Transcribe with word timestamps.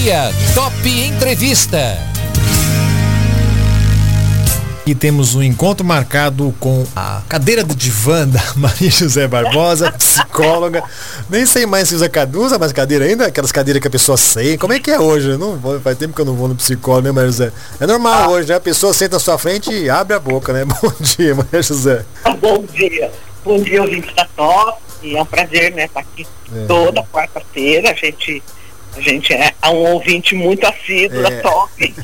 dia, 0.00 0.30
Top 0.54 0.88
Entrevista. 0.88 1.98
E 4.86 4.94
temos 4.94 5.34
um 5.34 5.42
encontro 5.42 5.84
marcado 5.84 6.54
com 6.58 6.86
a 6.96 7.20
cadeira 7.28 7.62
do 7.62 7.74
divã 7.74 8.26
da 8.26 8.42
Maria 8.56 8.90
José 8.90 9.28
Barbosa, 9.28 9.92
psicóloga. 9.92 10.82
Nem 11.28 11.44
sei 11.44 11.66
mais 11.66 11.88
se 11.88 11.94
usa, 11.94 12.10
usa 12.34 12.58
mais 12.58 12.72
cadeira 12.72 13.04
ainda, 13.04 13.26
aquelas 13.26 13.52
cadeiras 13.52 13.82
que 13.82 13.88
a 13.88 13.90
pessoa 13.90 14.16
sei. 14.16 14.56
Como 14.56 14.72
é 14.72 14.80
que 14.80 14.90
é 14.90 14.98
hoje? 14.98 15.36
não 15.36 15.58
vou, 15.58 15.78
faz 15.80 15.98
tempo 15.98 16.14
que 16.14 16.20
eu 16.22 16.24
não 16.24 16.34
vou 16.34 16.48
no 16.48 16.56
psicólogo, 16.56 17.06
né, 17.06 17.12
Maria 17.12 17.30
José? 17.30 17.52
É 17.78 17.86
normal 17.86 18.22
ah. 18.22 18.28
hoje, 18.30 18.48
né? 18.48 18.54
A 18.54 18.60
pessoa 18.60 18.94
senta 18.94 19.16
na 19.16 19.20
sua 19.20 19.36
frente 19.36 19.70
e 19.70 19.90
abre 19.90 20.16
a 20.16 20.18
boca, 20.18 20.50
né? 20.54 20.64
Bom 20.80 20.92
dia, 20.98 21.34
Maria 21.34 21.62
José. 21.62 22.06
Bom 22.40 22.64
dia. 22.72 23.12
Bom 23.44 23.60
dia, 23.62 23.82
ouvinte 23.82 24.14
da 24.14 24.24
Top. 24.34 24.80
E 25.02 25.14
é 25.14 25.20
um 25.20 25.26
prazer, 25.26 25.74
né, 25.74 25.84
estar 25.84 26.00
aqui 26.00 26.26
é. 26.54 26.64
toda 26.66 27.02
quarta-feira. 27.02 27.90
A 27.90 27.94
gente, 27.94 28.42
a 28.96 29.00
gente 29.00 29.32
é 29.32 29.54
um 29.66 29.92
ouvinte 29.92 30.34
muito 30.34 30.66
assíduo 30.66 31.24
é. 31.24 31.30
da 31.30 31.42
Top. 31.42 31.94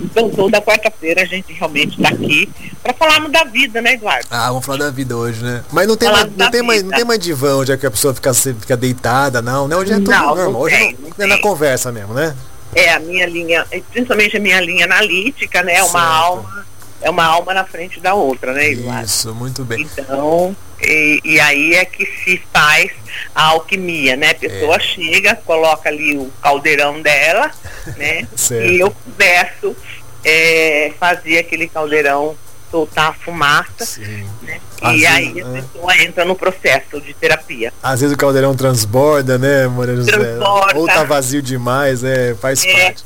Então, 0.00 0.30
toda 0.30 0.62
quarta-feira 0.62 1.22
a 1.22 1.24
gente 1.24 1.52
realmente 1.52 1.96
está 1.96 2.08
aqui 2.08 2.48
para 2.82 2.94
falarmos 2.94 3.30
da 3.30 3.44
vida, 3.44 3.82
né, 3.82 3.94
Eduardo? 3.94 4.26
Ah, 4.30 4.48
vamos 4.48 4.64
falar 4.64 4.78
da 4.78 4.90
vida 4.90 5.16
hoje, 5.16 5.42
né? 5.42 5.62
Mas 5.72 5.86
não 5.86 5.96
tem, 5.96 6.10
mais, 6.10 6.36
não 6.36 6.50
tem, 6.50 6.62
mais, 6.62 6.82
não 6.82 6.90
tem 6.90 7.04
mais 7.04 7.18
divã 7.18 7.56
onde 7.56 7.72
é 7.72 7.76
que 7.76 7.86
a 7.86 7.90
pessoa 7.90 8.14
fica, 8.14 8.32
fica 8.32 8.76
deitada, 8.76 9.42
não, 9.42 9.68
né? 9.68 9.76
Hoje 9.76 9.92
é 9.92 9.96
tudo 9.96 10.10
não, 10.10 10.26
normal. 10.26 10.52
Não 10.52 10.60
hoje 10.60 10.76
tem, 10.76 10.98
não, 11.18 11.24
é 11.24 11.28
na 11.28 11.38
conversa 11.38 11.92
mesmo, 11.92 12.14
né? 12.14 12.34
É, 12.74 12.92
a 12.92 13.00
minha 13.00 13.26
linha, 13.26 13.66
principalmente 13.90 14.36
a 14.36 14.40
minha 14.40 14.60
linha 14.60 14.84
analítica, 14.84 15.62
né? 15.62 15.82
Uma 15.82 16.02
alma, 16.02 16.66
é 17.00 17.10
uma 17.10 17.24
alma 17.24 17.54
na 17.54 17.64
frente 17.64 18.00
da 18.00 18.14
outra, 18.14 18.52
né, 18.52 18.72
Eduardo? 18.72 19.04
Isso, 19.04 19.34
muito 19.34 19.64
bem. 19.64 19.82
Então, 19.82 20.56
e, 20.80 21.20
e, 21.24 21.40
aí 21.40 21.74
é 21.74 21.84
que 21.84 22.06
se 22.06 22.40
faz 22.52 22.92
a 23.34 23.42
alquimia, 23.48 24.16
né? 24.16 24.30
A 24.30 24.34
pessoa 24.34 24.76
é. 24.76 24.80
chega, 24.80 25.34
coloca 25.36 25.88
ali 25.88 26.16
o 26.16 26.30
caldeirão 26.42 27.00
dela, 27.00 27.50
né? 27.96 28.26
e 28.50 28.80
eu 28.80 28.90
começo 28.90 29.76
é, 30.24 30.92
fazer 30.98 31.38
aquele 31.38 31.68
caldeirão 31.68 32.36
soltar 32.70 33.10
a 33.10 33.12
fumaça, 33.12 34.00
né? 34.42 34.60
E 34.94 35.06
aí 35.06 35.32
vezes, 35.32 35.46
a 35.46 35.58
é. 35.58 35.62
pessoa 35.62 36.02
entra 36.02 36.24
no 36.24 36.34
processo 36.34 37.00
de 37.00 37.14
terapia. 37.14 37.72
Às 37.82 38.00
vezes 38.00 38.14
o 38.14 38.18
caldeirão 38.18 38.54
transborda, 38.54 39.38
né, 39.38 39.66
Maria 39.66 39.96
José? 39.96 40.12
Transborda. 40.12 40.78
Ou 40.78 40.86
tá 40.86 41.04
vazio 41.04 41.42
demais, 41.42 42.04
é, 42.04 42.34
faz 42.34 42.64
é. 42.64 42.72
parte. 42.72 43.04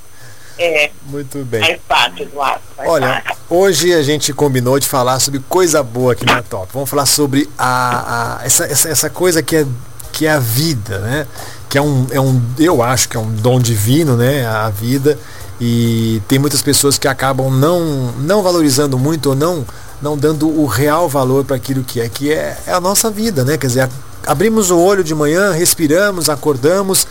É. 0.59 0.91
Muito 1.07 1.39
bem. 1.45 1.61
Faz 1.61 1.81
parte, 1.89 2.23
Eduardo. 2.23 2.61
Faz 2.77 2.89
Olha, 2.89 3.23
parte. 3.25 3.39
hoje 3.49 3.93
a 3.95 4.03
gente 4.03 4.33
combinou 4.33 4.79
de 4.79 4.87
falar 4.87 5.19
sobre 5.19 5.41
coisa 5.49 5.83
boa 5.83 6.13
aqui 6.13 6.27
na 6.27 6.43
Top. 6.43 6.69
Vamos 6.73 6.91
falar 6.91 7.07
sobre 7.07 7.49
a, 7.59 8.41
a 8.41 8.47
essa, 8.47 8.65
essa, 8.67 8.89
essa, 8.89 9.11
coisa 9.11 9.43
que 9.43 9.57
é, 9.57 9.67
que 10.13 10.27
é 10.27 10.33
a 10.33 10.39
vida, 10.39 10.99
né? 10.99 11.27
Que 11.69 11.79
é 11.79 11.83
um, 11.83 12.07
é 12.11 12.21
um, 12.21 12.41
eu 12.59 12.83
acho 12.83 13.09
que 13.09 13.17
é 13.17 13.21
um 13.21 13.33
dom 13.33 13.59
divino, 13.59 14.17
né? 14.17 14.47
A 14.47 14.69
vida. 14.69 15.19
E 15.61 16.21
tem 16.29 16.39
muitas 16.39 16.61
pessoas 16.61 16.99
que 16.99 17.09
acabam 17.09 17.51
não, 17.51 18.13
não 18.19 18.43
valorizando 18.43 18.99
muito 18.99 19.31
ou 19.31 19.37
não, 19.37 19.65
não 20.01 20.17
dando 20.17 20.49
o 20.49 20.67
real 20.67 21.09
valor 21.09 21.45
para 21.45 21.57
aquilo 21.57 21.83
que 21.83 22.01
é, 22.01 22.09
que 22.09 22.33
é, 22.33 22.59
é 22.67 22.73
a 22.73 22.81
nossa 22.81 23.11
vida, 23.11 23.45
né? 23.45 23.57
Quer 23.57 23.69
dizer, 23.69 23.89
abrimos 24.27 24.71
o 24.71 24.79
olho 24.79 25.03
de 25.03 25.15
manhã, 25.15 25.53
respiramos, 25.53 26.29
acordamos 26.29 27.07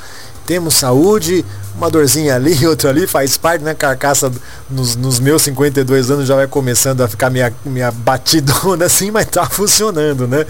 temos 0.51 0.73
saúde, 0.73 1.45
uma 1.77 1.89
dorzinha 1.89 2.35
ali, 2.35 2.53
outra 2.67 2.89
ali, 2.89 3.07
faz 3.07 3.37
parte, 3.37 3.63
né? 3.63 3.73
Carcaça 3.73 4.29
nos, 4.69 4.97
nos 4.97 5.17
meus 5.17 5.43
52 5.43 6.11
anos 6.11 6.27
já 6.27 6.35
vai 6.35 6.45
começando 6.45 6.99
a 6.99 7.07
ficar 7.07 7.29
minha, 7.29 7.53
minha 7.63 7.89
batidona 7.89 8.83
assim, 8.91 9.11
mas 9.11 9.27
tá 9.27 9.45
funcionando, 9.45 10.27
né? 10.27 10.45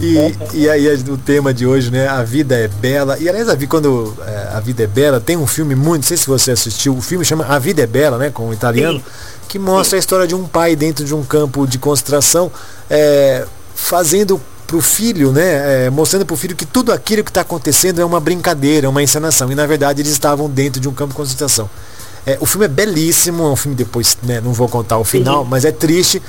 E, 0.00 0.36
e 0.54 0.70
aí 0.70 0.86
o 1.08 1.16
tema 1.16 1.52
de 1.52 1.66
hoje, 1.66 1.90
né? 1.90 2.06
A 2.06 2.22
vida 2.22 2.54
é 2.54 2.68
bela. 2.68 3.18
E 3.18 3.28
aliás, 3.28 3.48
a 3.48 3.56
quando 3.66 4.16
é, 4.24 4.50
a 4.54 4.60
vida 4.60 4.84
é 4.84 4.86
bela, 4.86 5.18
tem 5.18 5.36
um 5.36 5.48
filme 5.48 5.74
muito, 5.74 6.02
não 6.02 6.08
sei 6.08 6.16
se 6.16 6.28
você 6.28 6.52
assistiu, 6.52 6.96
o 6.96 7.02
filme 7.02 7.24
chama 7.24 7.44
A 7.44 7.58
Vida 7.58 7.82
é 7.82 7.88
Bela, 7.88 8.18
né? 8.18 8.30
Com 8.30 8.50
o 8.50 8.52
italiano, 8.52 9.00
Sim. 9.00 9.04
que 9.48 9.58
mostra 9.58 9.90
Sim. 9.90 9.96
a 9.96 9.98
história 9.98 10.26
de 10.28 10.34
um 10.36 10.46
pai 10.46 10.76
dentro 10.76 11.04
de 11.04 11.12
um 11.12 11.24
campo 11.24 11.66
de 11.66 11.76
concentração, 11.76 12.52
é, 12.88 13.44
fazendo 13.74 14.40
para 14.70 14.76
o 14.76 14.80
filho, 14.80 15.32
né, 15.32 15.86
é, 15.86 15.90
mostrando 15.90 16.24
para 16.24 16.32
o 16.32 16.36
filho 16.36 16.54
que 16.54 16.64
tudo 16.64 16.92
aquilo 16.92 17.24
que 17.24 17.30
está 17.30 17.40
acontecendo 17.40 18.00
é 18.00 18.04
uma 18.04 18.20
brincadeira, 18.20 18.88
uma 18.88 19.02
encenação. 19.02 19.50
E 19.50 19.54
na 19.56 19.66
verdade 19.66 20.00
eles 20.00 20.12
estavam 20.12 20.48
dentro 20.48 20.80
de 20.80 20.88
um 20.88 20.92
campo 20.92 21.10
de 21.10 21.16
concentração. 21.16 21.68
É, 22.24 22.38
o 22.38 22.46
filme 22.46 22.66
é 22.66 22.68
belíssimo, 22.68 23.42
é 23.42 23.48
um 23.48 23.56
filme 23.56 23.76
depois, 23.76 24.16
né, 24.22 24.40
não 24.40 24.52
vou 24.52 24.68
contar 24.68 24.98
o 24.98 25.04
final, 25.04 25.44
mas 25.44 25.64
é 25.64 25.72
triste. 25.72 26.22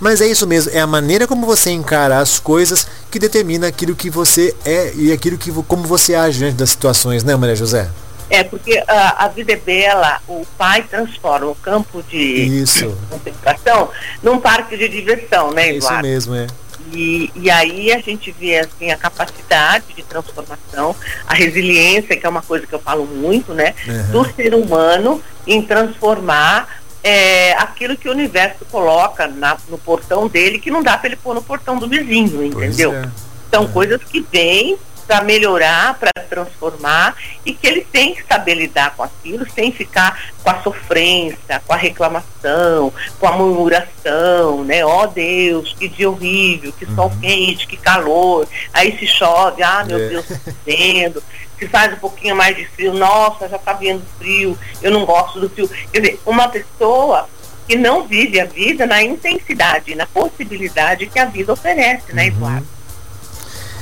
Mas 0.00 0.22
é 0.22 0.26
isso 0.26 0.46
mesmo, 0.46 0.72
é 0.74 0.80
a 0.80 0.86
maneira 0.86 1.26
como 1.26 1.44
você 1.44 1.70
encara 1.70 2.18
as 2.18 2.38
coisas 2.38 2.86
que 3.10 3.18
determina 3.18 3.66
aquilo 3.66 3.94
que 3.94 4.08
você 4.08 4.54
é 4.64 4.90
e 4.94 5.12
aquilo 5.12 5.36
que 5.36 5.52
como 5.68 5.82
você 5.82 6.14
age 6.14 6.38
diante 6.38 6.56
das 6.56 6.70
situações, 6.70 7.22
né, 7.22 7.36
Maria 7.36 7.54
José? 7.54 7.90
É, 8.30 8.42
porque 8.42 8.82
a, 8.88 9.26
a 9.26 9.28
vida 9.28 9.52
é 9.52 9.56
bela, 9.56 10.18
o 10.26 10.46
pai 10.56 10.82
transforma 10.84 11.48
o 11.48 11.54
campo 11.56 12.02
de 12.04 12.64
concentração 13.10 13.90
num 14.22 14.40
parque 14.40 14.78
de 14.78 14.88
diversão, 14.88 15.52
né, 15.52 15.76
Eduardo? 15.76 16.06
É 16.06 16.16
isso 16.16 16.30
mesmo, 16.30 16.34
é. 16.34 16.46
E, 16.92 17.30
e 17.34 17.50
aí 17.50 17.92
a 17.92 17.98
gente 17.98 18.30
vê 18.30 18.58
assim 18.58 18.90
a 18.90 18.96
capacidade 18.96 19.86
de 19.96 20.02
transformação, 20.02 20.94
a 21.26 21.34
resiliência, 21.34 22.16
que 22.16 22.26
é 22.26 22.28
uma 22.28 22.42
coisa 22.42 22.66
que 22.66 22.72
eu 22.72 22.78
falo 22.78 23.06
muito, 23.06 23.54
né, 23.54 23.74
uhum. 23.86 24.10
do 24.10 24.34
ser 24.34 24.54
humano 24.54 25.22
em 25.46 25.62
transformar 25.62 26.82
é, 27.02 27.52
aquilo 27.54 27.96
que 27.96 28.08
o 28.08 28.12
universo 28.12 28.64
coloca 28.70 29.26
na, 29.26 29.56
no 29.68 29.78
portão 29.78 30.28
dele, 30.28 30.58
que 30.58 30.70
não 30.70 30.82
dá 30.82 30.96
para 30.96 31.08
ele 31.08 31.16
pôr 31.16 31.34
no 31.34 31.42
portão 31.42 31.76
do 31.78 31.88
vizinho, 31.88 32.44
entendeu? 32.44 32.94
É. 32.94 33.08
São 33.50 33.64
é. 33.64 33.68
coisas 33.68 34.00
que 34.04 34.24
vêm 34.30 34.78
para 35.06 35.22
melhorar, 35.22 35.98
para 35.98 36.10
transformar 36.28 37.14
e 37.44 37.52
que 37.52 37.66
ele 37.66 37.82
tem 37.82 38.14
que 38.14 38.24
saber 38.24 38.54
lidar 38.54 38.94
com 38.96 39.02
aquilo 39.02 39.48
sem 39.50 39.70
ficar 39.70 40.32
com 40.42 40.50
a 40.50 40.62
sofrência, 40.62 41.62
com 41.66 41.72
a 41.72 41.76
reclamação, 41.76 42.92
com 43.18 43.26
a 43.26 43.32
murmuração, 43.32 44.64
né? 44.64 44.84
Ó 44.84 45.02
oh, 45.02 45.06
Deus, 45.06 45.74
que 45.78 45.88
dia 45.88 46.08
horrível, 46.08 46.72
que 46.72 46.86
sol 46.86 47.08
uhum. 47.08 47.20
quente, 47.20 47.66
que 47.66 47.76
calor. 47.76 48.46
Aí 48.72 48.96
se 48.98 49.06
chove, 49.06 49.62
ah 49.62 49.84
meu 49.86 49.98
é. 49.98 50.08
Deus, 50.08 50.30
está 50.30 50.52
chovendo. 50.52 51.22
Se 51.58 51.68
faz 51.68 51.92
um 51.92 51.96
pouquinho 51.96 52.34
mais 52.34 52.56
de 52.56 52.66
frio, 52.66 52.92
nossa, 52.94 53.48
já 53.48 53.56
está 53.56 53.72
vindo 53.74 54.02
frio, 54.18 54.58
eu 54.80 54.90
não 54.90 55.04
gosto 55.04 55.38
do 55.38 55.48
frio. 55.48 55.70
Quer 55.92 56.00
dizer, 56.00 56.20
uma 56.26 56.48
pessoa 56.48 57.28
que 57.68 57.76
não 57.76 58.06
vive 58.06 58.40
a 58.40 58.44
vida 58.44 58.86
na 58.86 59.02
intensidade, 59.02 59.94
na 59.94 60.06
possibilidade 60.06 61.06
que 61.06 61.18
a 61.18 61.24
vida 61.24 61.52
oferece, 61.52 62.12
né, 62.12 62.30
uhum. 62.30 62.62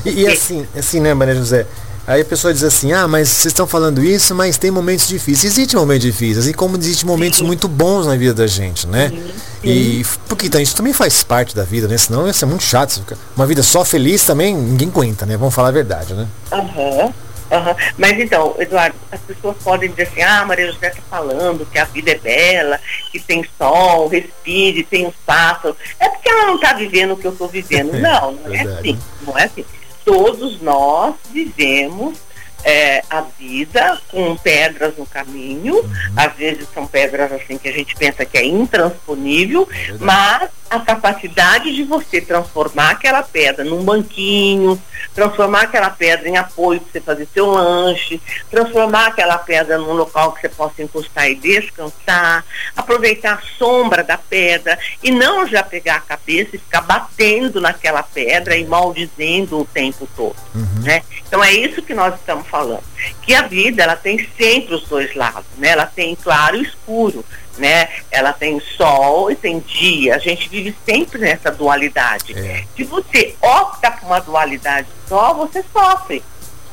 E, 0.05 0.23
e 0.23 0.29
assim, 0.29 0.67
assim, 0.77 1.01
né, 1.01 1.15
Maria 1.15 1.35
José? 1.35 1.67
Aí 2.07 2.23
a 2.23 2.25
pessoa 2.25 2.53
diz 2.53 2.65
assim, 2.65 2.93
ah, 2.93 3.07
mas 3.07 3.29
vocês 3.29 3.47
estão 3.47 3.67
falando 3.67 4.03
isso, 4.03 4.35
mas 4.35 4.57
tem 4.57 4.71
momentos 4.71 5.07
difíceis. 5.07 5.53
Existem 5.53 5.79
momentos 5.79 6.03
difíceis, 6.03 6.39
assim 6.39 6.53
como 6.53 6.77
existem 6.77 7.07
momentos 7.07 7.39
Sim. 7.39 7.45
muito 7.45 7.69
bons 7.69 8.07
na 8.07 8.17
vida 8.17 8.35
da 8.35 8.47
gente, 8.47 8.87
né? 8.87 9.11
Sim. 9.11 9.33
E 9.63 10.05
porque 10.27 10.47
então, 10.47 10.61
isso 10.61 10.75
também 10.75 10.93
faz 10.93 11.23
parte 11.23 11.55
da 11.55 11.63
vida, 11.63 11.87
né? 11.87 11.97
Senão 11.97 12.27
ia 12.27 12.33
ser 12.33 12.47
muito 12.47 12.65
chato. 12.65 13.01
Uma 13.37 13.47
vida 13.47 13.63
só 13.63 13.85
feliz 13.85 14.25
também, 14.25 14.57
ninguém 14.57 14.89
aguenta, 14.89 15.25
né? 15.25 15.37
Vamos 15.37 15.55
falar 15.55 15.69
a 15.69 15.73
verdade, 15.73 16.15
né? 16.15 16.27
Aham. 16.51 17.05
Uhum. 17.05 17.15
Uhum. 17.51 17.75
Mas 17.99 18.19
então, 18.19 18.55
Eduardo, 18.59 18.97
as 19.11 19.21
pessoas 19.21 19.57
podem 19.63 19.91
dizer 19.91 20.05
assim, 20.05 20.23
ah, 20.23 20.45
Maria 20.45 20.71
José 20.71 20.89
está 20.89 21.03
falando 21.11 21.67
que 21.67 21.79
a 21.79 21.85
vida 21.85 22.13
é 22.13 22.19
bela, 22.19 22.81
que 23.11 23.19
tem 23.19 23.45
sol, 23.59 24.07
respire, 24.09 24.85
tem 24.85 25.07
um 25.07 25.13
pássaro. 25.27 25.77
É 25.99 26.09
porque 26.09 26.29
ela 26.29 26.47
não 26.47 26.55
está 26.55 26.73
vivendo 26.73 27.13
o 27.13 27.17
que 27.17 27.27
eu 27.27 27.33
estou 27.33 27.49
vivendo. 27.49 27.93
não, 27.99 28.33
não 28.33 28.55
é 28.55 28.61
assim. 28.63 28.99
Não 29.27 29.39
é 29.39 29.45
assim 29.45 29.65
todos 30.11 30.61
nós 30.61 31.15
vivemos 31.31 32.19
é, 32.65 33.01
a 33.09 33.21
vida 33.21 34.01
com 34.11 34.37
pedras 34.37 34.97
no 34.97 35.07
caminho. 35.07 35.77
Uhum. 35.77 35.91
Às 36.17 36.35
vezes 36.35 36.67
são 36.75 36.85
pedras 36.85 37.31
assim 37.31 37.57
que 37.57 37.69
a 37.69 37.73
gente 37.73 37.95
pensa 37.95 38.25
que 38.25 38.37
é 38.37 38.45
intransponível, 38.45 39.69
é 39.71 39.93
mas 40.01 40.51
a 40.71 40.79
capacidade 40.79 41.75
de 41.75 41.83
você 41.83 42.21
transformar 42.21 42.91
aquela 42.91 43.25
pedra 43.25 43.65
num 43.65 43.83
banquinho, 43.83 44.81
transformar 45.13 45.63
aquela 45.63 45.91
pedra 45.91 46.29
em 46.29 46.37
apoio 46.37 46.81
para 46.81 46.93
você 46.93 47.01
fazer 47.01 47.29
seu 47.35 47.47
lanche, 47.47 48.21
transformar 48.49 49.09
aquela 49.09 49.37
pedra 49.37 49.77
num 49.79 49.93
local 49.93 50.33
que 50.33 50.43
você 50.43 50.49
possa 50.49 50.81
encostar 50.81 51.29
e 51.29 51.35
descansar, 51.35 52.45
aproveitar 52.77 53.35
a 53.35 53.59
sombra 53.59 54.05
da 54.05 54.17
pedra 54.17 54.79
e 55.03 55.11
não 55.11 55.45
já 55.45 55.65
pegar 55.65 55.97
a 55.97 56.01
cabeça 56.01 56.55
e 56.55 56.59
ficar 56.59 56.83
batendo 56.83 57.61
naquela 57.61 58.05
pedra 58.05 58.57
e 58.57 58.65
maldizendo 58.65 59.59
o 59.59 59.65
tempo 59.65 60.09
todo, 60.15 60.37
uhum. 60.55 60.85
né? 60.85 61.03
Então 61.27 61.43
é 61.43 61.53
isso 61.53 61.83
que 61.83 61.95
nós 61.95 62.15
estamos 62.15 62.47
falando, 62.47 62.85
que 63.23 63.35
a 63.35 63.43
vida 63.43 63.83
ela 63.83 63.97
tem 63.97 64.29
sempre 64.39 64.75
os 64.77 64.85
dois 64.85 65.15
lados, 65.17 65.47
né? 65.59 65.71
Ela 65.71 65.87
tem 65.87 66.15
claro 66.15 66.57
e 66.57 66.63
escuro 66.63 67.25
né? 67.61 67.89
Ela 68.11 68.33
tem 68.33 68.59
sol 68.61 69.31
e 69.31 69.37
tem 69.37 69.61
dia. 69.61 70.17
A 70.17 70.19
gente 70.19 70.49
vive 70.49 70.75
sempre 70.85 71.21
nessa 71.21 71.51
dualidade. 71.51 72.37
É. 72.37 72.65
Se 72.75 72.83
você 72.85 73.37
opta 73.41 73.91
por 73.91 74.07
uma 74.07 74.21
dualidade 74.21 74.89
só, 75.07 75.35
você 75.35 75.65
sofre. 75.73 76.23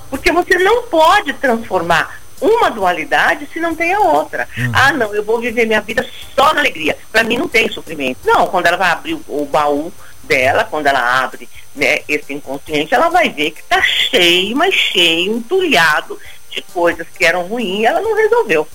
Porque 0.09 0.31
você 0.31 0.57
não 0.57 0.83
pode 0.83 1.33
transformar 1.33 2.19
uma 2.39 2.69
dualidade 2.69 3.47
se 3.51 3.59
não 3.59 3.75
tem 3.75 3.93
a 3.93 3.99
outra. 3.99 4.47
Uhum. 4.57 4.71
Ah, 4.73 4.93
não, 4.93 5.13
eu 5.13 5.23
vou 5.23 5.39
viver 5.39 5.65
minha 5.65 5.81
vida 5.81 6.07
só 6.35 6.53
na 6.53 6.61
alegria. 6.61 6.97
Para 7.11 7.23
mim 7.23 7.37
não 7.37 7.47
tem 7.47 7.69
sofrimento. 7.69 8.19
Não, 8.23 8.47
quando 8.47 8.67
ela 8.67 8.77
vai 8.77 8.91
abrir 8.91 9.15
o, 9.15 9.23
o 9.27 9.45
baú 9.45 9.91
dela, 10.23 10.63
quando 10.63 10.87
ela 10.87 11.23
abre 11.23 11.49
né, 11.75 11.99
esse 12.07 12.33
inconsciente, 12.33 12.93
ela 12.93 13.09
vai 13.09 13.29
ver 13.29 13.51
que 13.51 13.61
está 13.61 13.81
cheio, 13.81 14.55
mas 14.55 14.73
cheio, 14.73 15.37
entulhado 15.37 16.19
de 16.49 16.61
coisas 16.61 17.07
que 17.15 17.25
eram 17.25 17.43
ruins, 17.43 17.85
ela 17.85 18.01
não 18.01 18.15
resolveu. 18.15 18.67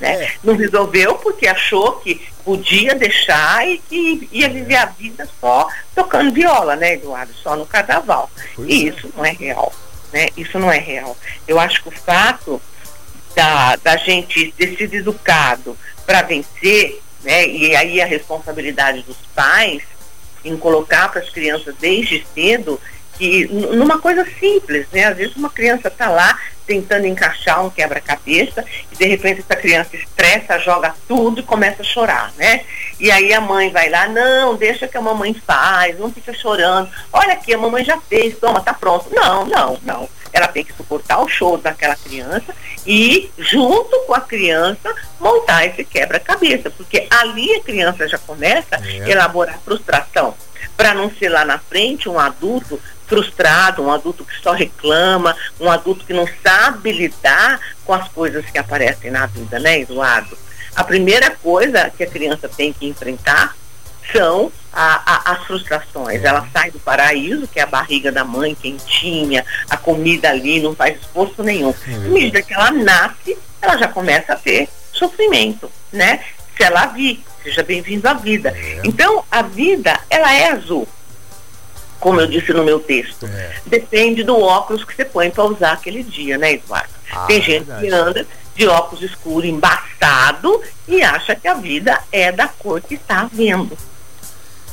Né? 0.00 0.24
É. 0.24 0.32
Não 0.44 0.56
resolveu 0.56 1.16
porque 1.16 1.46
achou 1.46 1.92
que 1.96 2.26
podia 2.44 2.94
deixar 2.94 3.68
e 3.68 3.78
que 3.78 4.28
ia 4.32 4.48
viver 4.48 4.76
a 4.76 4.86
vida 4.86 5.28
só 5.40 5.68
tocando 5.94 6.32
viola, 6.32 6.76
né, 6.76 6.94
Eduardo? 6.94 7.32
Só 7.34 7.56
no 7.56 7.66
carnaval. 7.66 8.30
Pois 8.54 8.68
e 8.68 8.88
é. 8.88 8.90
isso 8.90 9.12
não 9.16 9.24
é 9.24 9.32
real. 9.32 9.72
Né? 10.12 10.28
Isso 10.36 10.58
não 10.58 10.72
é 10.72 10.78
real. 10.78 11.16
Eu 11.46 11.58
acho 11.58 11.82
que 11.82 11.88
o 11.88 11.92
fato 11.92 12.62
da, 13.34 13.76
da 13.76 13.96
gente 13.96 14.52
ter 14.56 14.76
sido 14.76 14.94
educado 14.94 15.76
para 16.06 16.22
vencer, 16.22 17.00
né, 17.22 17.46
e 17.46 17.76
aí 17.76 18.00
a 18.00 18.06
responsabilidade 18.06 19.02
dos 19.02 19.18
pais 19.34 19.82
em 20.44 20.56
colocar 20.56 21.08
para 21.08 21.20
as 21.20 21.28
crianças 21.28 21.74
desde 21.78 22.24
cedo 22.34 22.80
que 23.18 23.46
numa 23.48 23.98
coisa 23.98 24.24
simples, 24.38 24.86
né? 24.92 25.04
Às 25.04 25.16
vezes 25.16 25.36
uma 25.36 25.50
criança 25.50 25.88
está 25.88 26.08
lá 26.08 26.38
tentando 26.64 27.06
encaixar 27.06 27.64
um 27.64 27.70
quebra-cabeça 27.70 28.64
e 28.92 28.96
de 28.96 29.06
repente 29.06 29.40
essa 29.40 29.56
criança 29.56 29.96
estressa, 29.96 30.58
joga 30.58 30.94
tudo 31.08 31.40
e 31.40 31.42
começa 31.42 31.82
a 31.82 31.84
chorar, 31.84 32.32
né? 32.36 32.64
E 33.00 33.10
aí 33.10 33.32
a 33.32 33.40
mãe 33.40 33.70
vai 33.70 33.88
lá, 33.88 34.06
não, 34.06 34.54
deixa 34.54 34.86
que 34.86 34.96
a 34.96 35.00
mamãe 35.00 35.34
faz, 35.34 35.98
não 35.98 36.12
fica 36.12 36.32
chorando. 36.32 36.90
Olha 37.12 37.32
aqui, 37.32 37.54
a 37.54 37.58
mamãe 37.58 37.84
já 37.84 37.98
fez, 37.98 38.38
toma, 38.38 38.60
tá 38.60 38.74
pronto. 38.74 39.08
Não, 39.12 39.46
não, 39.46 39.78
não. 39.82 40.08
Ela 40.30 40.46
tem 40.46 40.62
que 40.62 40.74
suportar 40.74 41.20
o 41.20 41.28
choro 41.28 41.62
daquela 41.62 41.96
criança 41.96 42.54
e, 42.86 43.30
junto 43.38 43.98
com 44.00 44.14
a 44.14 44.20
criança, 44.20 44.94
montar 45.18 45.64
esse 45.64 45.82
quebra-cabeça, 45.84 46.70
porque 46.70 47.08
ali 47.10 47.54
a 47.54 47.62
criança 47.62 48.06
já 48.06 48.18
começa 48.18 48.76
é. 48.76 49.04
a 49.04 49.08
elaborar 49.08 49.58
frustração 49.64 50.34
para 50.76 50.94
não 50.94 51.10
ser 51.10 51.28
lá 51.28 51.44
na 51.44 51.58
frente 51.58 52.08
um 52.08 52.20
adulto 52.20 52.80
frustrado, 53.08 53.82
um 53.82 53.90
adulto 53.90 54.24
que 54.24 54.40
só 54.40 54.52
reclama, 54.52 55.34
um 55.58 55.70
adulto 55.70 56.04
que 56.04 56.12
não 56.12 56.28
sabe 56.42 56.92
lidar 56.92 57.58
com 57.84 57.94
as 57.94 58.06
coisas 58.08 58.44
que 58.46 58.58
aparecem 58.58 59.10
na 59.10 59.26
vida, 59.26 59.58
né, 59.58 59.80
Eduardo? 59.80 60.36
A 60.76 60.84
primeira 60.84 61.30
coisa 61.30 61.90
que 61.90 62.04
a 62.04 62.06
criança 62.06 62.48
tem 62.48 62.72
que 62.72 62.86
enfrentar 62.86 63.56
são 64.12 64.52
a, 64.72 65.02
a, 65.04 65.32
as 65.32 65.44
frustrações. 65.44 66.22
Ela 66.22 66.46
sai 66.52 66.70
do 66.70 66.78
paraíso, 66.78 67.48
que 67.48 67.58
é 67.58 67.62
a 67.62 67.66
barriga 67.66 68.12
da 68.12 68.24
mãe 68.24 68.54
quentinha, 68.54 69.44
a 69.68 69.76
comida 69.76 70.30
ali, 70.30 70.60
não 70.60 70.74
faz 70.74 70.98
esforço 71.00 71.42
nenhum. 71.42 71.74
À 71.86 72.08
medida 72.08 72.42
que 72.42 72.54
ela 72.54 72.70
nasce, 72.70 73.36
ela 73.60 73.76
já 73.76 73.88
começa 73.88 74.34
a 74.34 74.36
ter 74.36 74.68
sofrimento, 74.92 75.70
né? 75.92 76.20
Se 76.56 76.64
ela 76.64 76.86
vir, 76.86 77.22
seja 77.42 77.62
bem-vindo 77.62 78.08
à 78.08 78.14
vida. 78.14 78.50
É. 78.56 78.80
Então, 78.84 79.24
a 79.30 79.42
vida, 79.42 79.98
ela 80.08 80.32
é 80.32 80.50
azul 80.50 80.86
como 82.00 82.20
eu 82.20 82.26
disse 82.26 82.52
no 82.52 82.64
meu 82.64 82.78
texto. 82.78 83.26
É. 83.26 83.56
Depende 83.66 84.22
do 84.22 84.38
óculos 84.40 84.84
que 84.84 84.94
você 84.94 85.04
põe 85.04 85.30
para 85.30 85.44
usar 85.44 85.72
aquele 85.72 86.02
dia, 86.02 86.38
né, 86.38 86.52
Eduardo? 86.52 86.90
Ah, 87.10 87.26
Tem 87.26 87.42
gente 87.42 87.66
que 87.80 87.88
anda 87.88 88.26
de 88.54 88.66
óculos 88.66 89.02
escuro 89.02 89.46
embaçado 89.46 90.60
e 90.86 91.02
acha 91.02 91.34
que 91.34 91.46
a 91.46 91.54
vida 91.54 91.98
é 92.10 92.32
da 92.32 92.48
cor 92.48 92.80
que 92.80 92.94
está 92.94 93.28
vendo. 93.32 93.78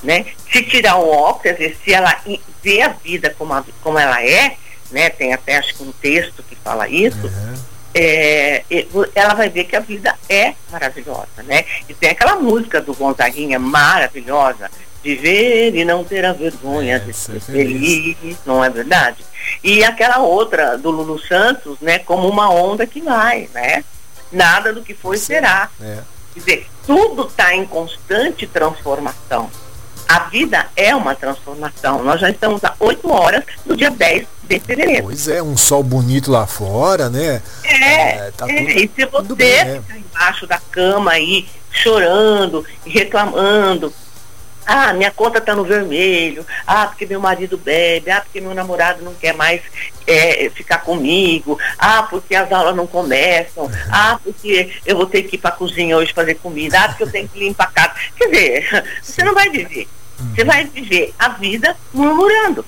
Né? 0.04 0.26
Se 0.52 0.64
tirar 0.64 0.98
o 0.98 1.10
óculos, 1.10 1.58
se 1.84 1.94
ela 1.94 2.16
vê 2.64 2.82
a 2.82 2.90
vida 2.90 3.34
como, 3.38 3.54
a, 3.54 3.64
como 3.82 3.98
ela 3.98 4.24
é, 4.24 4.58
né? 4.92 5.10
tem 5.10 5.34
até 5.34 5.58
acho 5.58 5.76
que 5.76 5.84
um 5.84 5.92
texto 5.92 6.44
que 6.44 6.56
fala 6.56 6.88
isso, 6.88 7.26
uhum. 7.26 7.54
é, 7.94 8.64
ela 9.14 9.34
vai 9.36 9.50
ver 9.50 9.66
que 9.66 9.76
a 9.76 9.80
vida 9.80 10.16
é 10.28 10.54
maravilhosa, 10.72 11.44
né? 11.44 11.66
E 11.88 11.94
tem 11.94 12.10
aquela 12.10 12.36
música 12.36 12.82
do 12.82 12.94
Gonzaguinha 12.94 13.58
maravilhosa, 13.60 14.70
viver 15.06 15.76
e 15.76 15.86
não 15.86 16.04
ter 16.04 16.26
a 16.26 16.34
vergonha 16.34 16.96
é, 16.96 17.00
de 17.00 17.14
ser 17.14 17.40
feliz. 17.40 18.16
feliz, 18.18 18.38
não 18.44 18.64
é 18.64 18.70
verdade? 18.72 19.24
E 19.64 19.84
aquela 19.84 20.18
outra 20.18 20.80
do 20.80 20.90
Lulu 20.90 21.20
Santos, 21.20 21.80
né, 21.80 22.00
como 22.00 22.28
uma 22.28 22.50
onda 22.50 22.88
que 22.88 23.02
vai, 23.02 23.48
né? 23.54 23.84
Nada 24.32 24.74
do 24.74 24.82
que 24.82 24.96
foi 24.96 25.18
Sim, 25.18 25.26
será. 25.26 25.70
É. 25.80 26.00
Quer 26.34 26.40
dizer, 26.40 26.68
tudo 26.88 27.28
está 27.28 27.54
em 27.54 27.66
constante 27.66 28.48
transformação. 28.48 29.52
A 30.08 30.20
vida 30.20 30.68
é 30.76 30.96
uma 30.96 31.14
transformação. 31.14 32.04
Nós 32.04 32.20
já 32.20 32.30
estamos 32.30 32.64
há 32.64 32.76
oito 32.80 33.12
horas 33.12 33.44
do 33.64 33.78
dia 33.78 33.92
10 33.92 34.28
de 34.44 34.60
fevereiro. 34.60 35.04
Pois 35.04 35.28
é, 35.28 35.42
um 35.42 35.56
sol 35.56 35.84
bonito 35.84 36.32
lá 36.32 36.48
fora, 36.48 37.10
né? 37.10 37.42
É, 37.64 38.28
é, 38.28 38.32
tá 38.36 38.50
é 38.50 38.58
tudo, 38.58 38.70
e 38.72 38.92
se 38.96 39.06
você 39.06 39.36
bem, 39.36 39.82
ficar 39.82 39.98
embaixo 39.98 40.48
da 40.48 40.60
cama 40.60 41.12
aí, 41.12 41.48
chorando, 41.72 42.66
reclamando, 42.86 43.94
ah, 44.66 44.94
minha 44.94 45.12
conta 45.12 45.38
está 45.38 45.56
no 45.56 45.64
vermelho. 45.64 46.46
Ah, 46.66 46.88
porque 46.88 47.06
meu 47.06 47.20
marido 47.20 47.58
bebe. 47.58 48.10
Ah, 48.10 48.22
porque 48.22 48.42
meu 48.42 48.54
namorado 48.54 49.04
não 49.04 49.14
quer 49.14 49.34
mais 49.34 49.62
é, 50.08 50.50
ficar 50.54 50.80
comigo. 50.80 51.60
Ah, 51.78 52.04
porque 52.04 52.36
as 52.36 52.52
aulas 52.52 52.76
não 52.76 52.88
começam. 52.88 53.70
Ah, 53.92 54.20
porque 54.24 54.72
eu 54.86 54.98
vou 54.98 55.06
ter 55.06 55.24
que 55.24 55.36
ir 55.36 55.40
para 55.40 55.52
a 55.52 55.54
cozinha 55.54 55.98
hoje 55.98 56.14
fazer 56.14 56.36
comida. 56.36 56.80
Ah, 56.80 56.88
porque 56.90 57.04
eu 57.04 57.12
tenho 57.12 57.30
que 57.30 57.40
limpar 57.40 57.68
a 57.68 57.72
casa. 57.72 57.94
Quer 58.18 58.30
dizer, 58.30 58.86
você 59.04 59.24
não 59.24 59.34
vai 59.34 59.50
viver. 59.50 59.88
Você 60.34 60.44
vai 60.44 60.66
viver 60.66 61.14
a 61.20 61.30
vida 61.30 61.76
murmurando. 61.94 62.66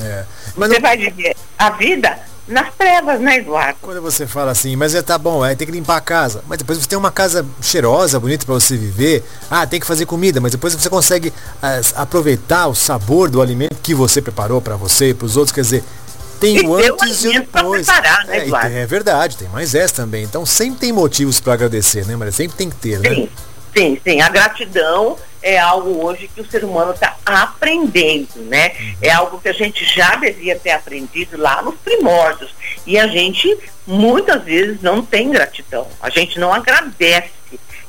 É. 0.00 0.24
Mas 0.56 0.68
você 0.68 0.74
não... 0.74 0.80
vai 0.80 0.96
viver 0.96 1.36
a 1.58 1.70
vida 1.70 2.18
nas 2.50 2.74
trevas, 2.74 3.20
né, 3.20 3.38
Eduardo? 3.38 3.78
Quando 3.80 4.02
você 4.02 4.26
fala 4.26 4.50
assim, 4.50 4.76
mas 4.76 4.94
é 4.94 5.02
tá 5.02 5.16
bom, 5.16 5.44
é, 5.44 5.54
tem 5.54 5.66
que 5.66 5.72
limpar 5.72 5.96
a 5.96 6.00
casa, 6.00 6.42
mas 6.48 6.58
depois 6.58 6.78
você 6.78 6.88
tem 6.88 6.98
uma 6.98 7.10
casa 7.10 7.46
cheirosa, 7.62 8.18
bonita 8.20 8.44
para 8.44 8.54
você 8.54 8.76
viver, 8.76 9.24
ah, 9.50 9.66
tem 9.66 9.80
que 9.80 9.86
fazer 9.86 10.06
comida, 10.06 10.40
mas 10.40 10.52
depois 10.52 10.74
você 10.74 10.90
consegue 10.90 11.32
as, 11.62 11.94
aproveitar 11.96 12.66
o 12.66 12.74
sabor 12.74 13.30
do 13.30 13.40
alimento 13.40 13.76
que 13.82 13.94
você 13.94 14.20
preparou 14.20 14.60
para 14.60 14.76
você 14.76 15.10
e 15.10 15.14
para 15.14 15.26
os 15.26 15.36
outros, 15.36 15.52
quer 15.52 15.62
dizer, 15.62 15.84
tem 16.40 16.56
e 16.56 16.66
o 16.66 16.74
antes 16.74 17.24
e 17.24 17.28
o 17.28 17.32
depois. 17.32 17.86
Preparar, 17.86 18.26
né, 18.26 18.38
é, 18.38 18.40
tem, 18.40 18.78
é, 18.78 18.86
verdade, 18.86 19.36
tem 19.36 19.48
mais 19.50 19.74
essa 19.74 19.96
também. 19.96 20.24
Então 20.24 20.46
sempre 20.46 20.80
tem 20.80 20.92
motivos 20.92 21.38
para 21.38 21.52
agradecer, 21.52 22.06
né, 22.06 22.16
Maria? 22.16 22.32
Sempre 22.32 22.56
tem 22.56 22.70
que 22.70 22.76
ter, 22.76 22.98
né? 22.98 23.10
Sim, 23.10 23.28
sim, 23.76 24.00
sim. 24.02 24.20
A 24.22 24.28
gratidão 24.30 25.16
é 25.42 25.58
algo 25.58 26.04
hoje 26.04 26.28
que 26.34 26.40
o 26.40 26.50
ser 26.50 26.64
humano 26.64 26.92
está 26.92 27.16
aprendendo, 27.24 28.40
né? 28.42 28.72
É 29.00 29.10
algo 29.10 29.40
que 29.40 29.48
a 29.48 29.52
gente 29.52 29.84
já 29.84 30.16
devia 30.16 30.58
ter 30.58 30.70
aprendido 30.70 31.36
lá 31.36 31.62
nos 31.62 31.76
primórdios. 31.76 32.54
E 32.86 32.98
a 32.98 33.06
gente 33.06 33.56
muitas 33.86 34.42
vezes 34.44 34.80
não 34.82 35.02
tem 35.02 35.30
gratidão. 35.30 35.86
A 36.00 36.10
gente 36.10 36.38
não 36.38 36.52
agradece, 36.52 37.30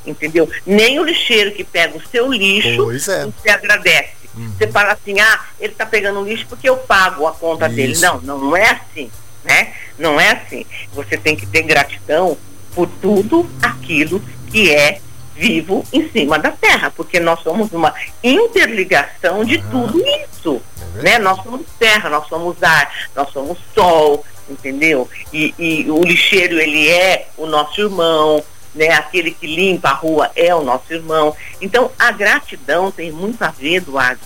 entendeu? 0.06 0.50
Nem 0.66 1.00
o 1.00 1.04
lixeiro 1.04 1.52
que 1.52 1.64
pega 1.64 1.98
o 1.98 2.08
seu 2.08 2.32
lixo, 2.32 2.92
é. 2.92 3.26
você 3.26 3.50
agradece. 3.50 4.22
Uhum. 4.36 4.54
Você 4.58 4.68
fala 4.68 4.94
assim, 4.94 5.20
ah, 5.20 5.46
ele 5.60 5.74
está 5.74 5.86
pegando 5.86 6.24
lixo 6.24 6.46
porque 6.48 6.70
eu 6.70 6.78
pago 6.78 7.28
a 7.28 7.34
conta 7.34 7.68
Isso. 7.68 7.76
dele. 7.76 7.98
Não, 8.00 8.22
não, 8.22 8.38
não 8.38 8.58
é 8.58 8.70
assim, 8.70 9.12
né? 9.44 9.74
Não 9.98 10.20
é 10.20 10.32
assim. 10.32 10.66
Você 10.94 11.18
tem 11.18 11.36
que 11.36 11.46
ter 11.46 11.64
gratidão 11.64 12.38
por 12.74 12.88
tudo 13.02 13.50
aquilo 13.62 14.22
que 14.50 14.74
é 14.74 15.02
vivo 15.42 15.84
em 15.92 16.08
cima 16.12 16.38
da 16.38 16.52
Terra, 16.52 16.94
porque 16.96 17.20
nós 17.20 17.40
somos 17.42 17.74
uma 17.74 17.92
interligação 18.24 19.44
de 19.44 19.58
tudo 19.72 20.00
isso. 20.00 20.62
É 20.98 21.02
né? 21.02 21.18
Nós 21.18 21.42
somos 21.42 21.62
terra, 21.80 22.10
nós 22.10 22.28
somos 22.28 22.62
ar, 22.62 22.94
nós 23.16 23.32
somos 23.32 23.58
sol, 23.74 24.24
entendeu? 24.48 25.10
E, 25.34 25.56
e, 25.58 25.90
o 25.90 26.04
lixeiro 26.04 26.60
ele 26.60 26.88
é 26.88 27.28
o 27.38 27.48
nosso 27.48 27.82
irmão, 27.82 28.44
né? 28.76 28.90
Aquele 28.90 29.32
que 29.32 29.48
limpa 29.48 29.90
a 29.90 29.94
rua 29.94 30.30
é 30.36 30.54
o 30.54 30.64
nosso 30.64 30.94
irmão. 30.94 31.36
Então 31.60 31.92
a 31.98 32.12
gratidão 32.12 32.92
tem 32.92 33.12
muito 33.12 33.42
a 33.42 33.48
ver, 33.50 33.78
Eduardo, 33.78 34.22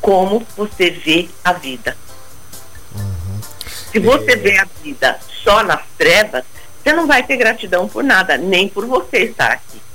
como 0.00 0.46
você 0.56 0.90
vê 0.90 1.28
a 1.44 1.52
vida. 1.52 1.94
Uhum. 2.94 3.40
Se 3.92 3.98
você 3.98 4.32
é... 4.32 4.36
vê 4.36 4.58
a 4.58 4.66
vida 4.82 5.18
só 5.44 5.62
nas 5.62 5.82
trevas, 5.98 6.44
você 6.82 6.94
não 6.94 7.06
vai 7.06 7.22
ter 7.24 7.36
gratidão 7.36 7.86
por 7.88 8.02
nada, 8.02 8.38
nem 8.38 8.68
por 8.68 8.86
você 8.86 9.18
estar 9.18 9.50
aqui. 9.50 9.85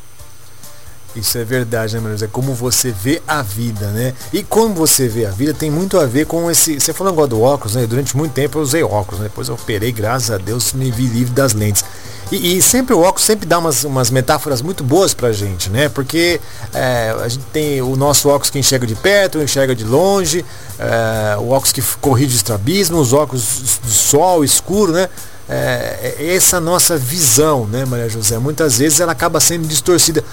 Isso 1.16 1.38
é 1.38 1.44
verdade, 1.44 1.94
né, 1.94 2.00
Manuel? 2.00 2.24
É 2.24 2.28
como 2.28 2.54
você 2.54 2.92
vê 2.92 3.22
a 3.28 3.42
vida, 3.42 3.88
né? 3.88 4.14
E 4.32 4.44
como 4.44 4.74
você 4.74 5.10
vê 5.10 5.26
a 5.26 5.32
vida 5.32 5.54
tem 5.54 5.70
muito 5.70 6.00
a 6.00 6.06
ver 6.06 6.26
com 6.26 6.50
esse. 6.50 6.80
Você 6.80 6.94
falou 6.94 7.12
agora 7.12 7.28
do 7.28 7.42
óculos, 7.42 7.76
né? 7.76 7.86
Durante 7.86 8.16
muito 8.16 8.32
tempo 8.32 8.58
eu 8.58 8.62
usei 8.62 8.82
óculos, 8.82 9.20
né? 9.20 9.28
depois 9.28 9.50
eu 9.50 9.56
operei, 9.56 9.92
graças 9.92 10.32
a 10.32 10.38
Deus, 10.38 10.72
me 10.72 10.90
vi 10.90 11.08
livre 11.08 11.34
das 11.34 11.54
lentes. 11.54 11.84
E, 12.32 12.58
e, 12.58 12.62
sempre 12.62 12.94
o 12.94 13.00
óculos 13.02 13.26
sempre 13.26 13.46
dá 13.46 13.60
umas, 13.60 13.84
umas 13.84 14.10
metáforas 14.10 14.62
muito 14.62 14.86
boas 14.86 15.14
pra 15.14 15.34
gente, 15.34 15.70
né? 15.70 15.90
Porque 15.90 16.40
é, 16.74 17.14
a 17.22 17.28
gente 17.28 17.44
tem 17.52 17.82
o 17.82 17.98
nosso 17.98 18.30
óculos 18.30 18.50
que 18.50 18.58
enxerga 18.58 18.88
de 18.88 18.96
perto, 18.96 19.40
enxerga 19.40 19.76
de 19.76 19.84
longe, 19.84 20.46
é, 20.80 21.36
o 21.38 21.50
óculos 21.50 21.74
que 21.74 21.82
corrige 22.00 22.38
estrabismo, 22.38 23.00
os 23.00 23.12
óculos 23.12 23.80
de 23.84 23.92
sol 23.92 24.46
escuro, 24.46 24.94
né? 24.94 25.10
É, 25.50 26.16
é 26.20 26.34
essa 26.34 26.62
nossa 26.62 26.98
visão, 26.98 27.68
né, 27.68 27.84
Maria 27.84 28.08
José? 28.08 28.38
Muitas 28.38 28.78
vezes 28.78 29.02
ela 29.02 29.12
acaba 29.12 29.42
sendo 29.42 29.68
distorcida 29.68 30.24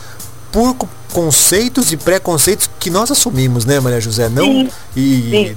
por 0.52 0.76
conceitos 1.12 1.93
e 1.93 1.97
preconceitos 1.97 2.69
que 2.78 2.90
nós 2.90 3.11
assumimos, 3.11 3.64
né, 3.64 3.81
Maria 3.81 4.00
José? 4.00 4.28
Não 4.28 4.45
sim, 4.45 4.71
e, 4.97 5.55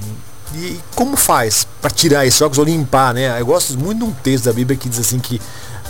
e 0.56 0.80
como 0.94 1.16
faz 1.16 1.66
para 1.80 1.90
tirar 1.90 2.26
esses 2.26 2.40
óculos 2.40 2.58
ou 2.58 2.64
limpar, 2.64 3.14
né? 3.14 3.40
Eu 3.40 3.46
gosto 3.46 3.78
muito 3.78 3.98
de 3.98 4.04
um 4.04 4.12
texto 4.12 4.44
da 4.44 4.52
Bíblia 4.52 4.76
que 4.76 4.88
diz 4.88 4.98
assim 4.98 5.18
que 5.18 5.40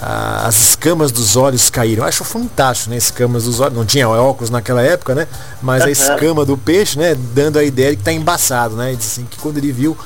ah, 0.00 0.46
as 0.46 0.70
escamas 0.70 1.12
dos 1.12 1.36
olhos 1.36 1.70
caíram. 1.70 2.02
Eu 2.02 2.08
acho 2.08 2.24
fantástico, 2.24 2.90
né? 2.90 2.96
Escamas 2.96 3.44
dos 3.44 3.60
olhos. 3.60 3.74
Não 3.74 3.86
tinha 3.86 4.08
óculos 4.08 4.50
naquela 4.50 4.82
época, 4.82 5.14
né? 5.14 5.28
Mas 5.62 5.84
a 5.84 5.90
escama 5.90 6.44
do 6.44 6.58
peixe, 6.58 6.98
né? 6.98 7.14
Dando 7.34 7.58
a 7.58 7.62
ideia 7.62 7.90
de 7.90 7.96
que 7.96 8.02
está 8.02 8.12
embaçado, 8.12 8.74
né? 8.74 8.92
E 8.92 8.96
diz 8.96 9.06
assim 9.06 9.24
que 9.24 9.38
quando 9.38 9.58
ele 9.58 9.70
viu 9.70 9.96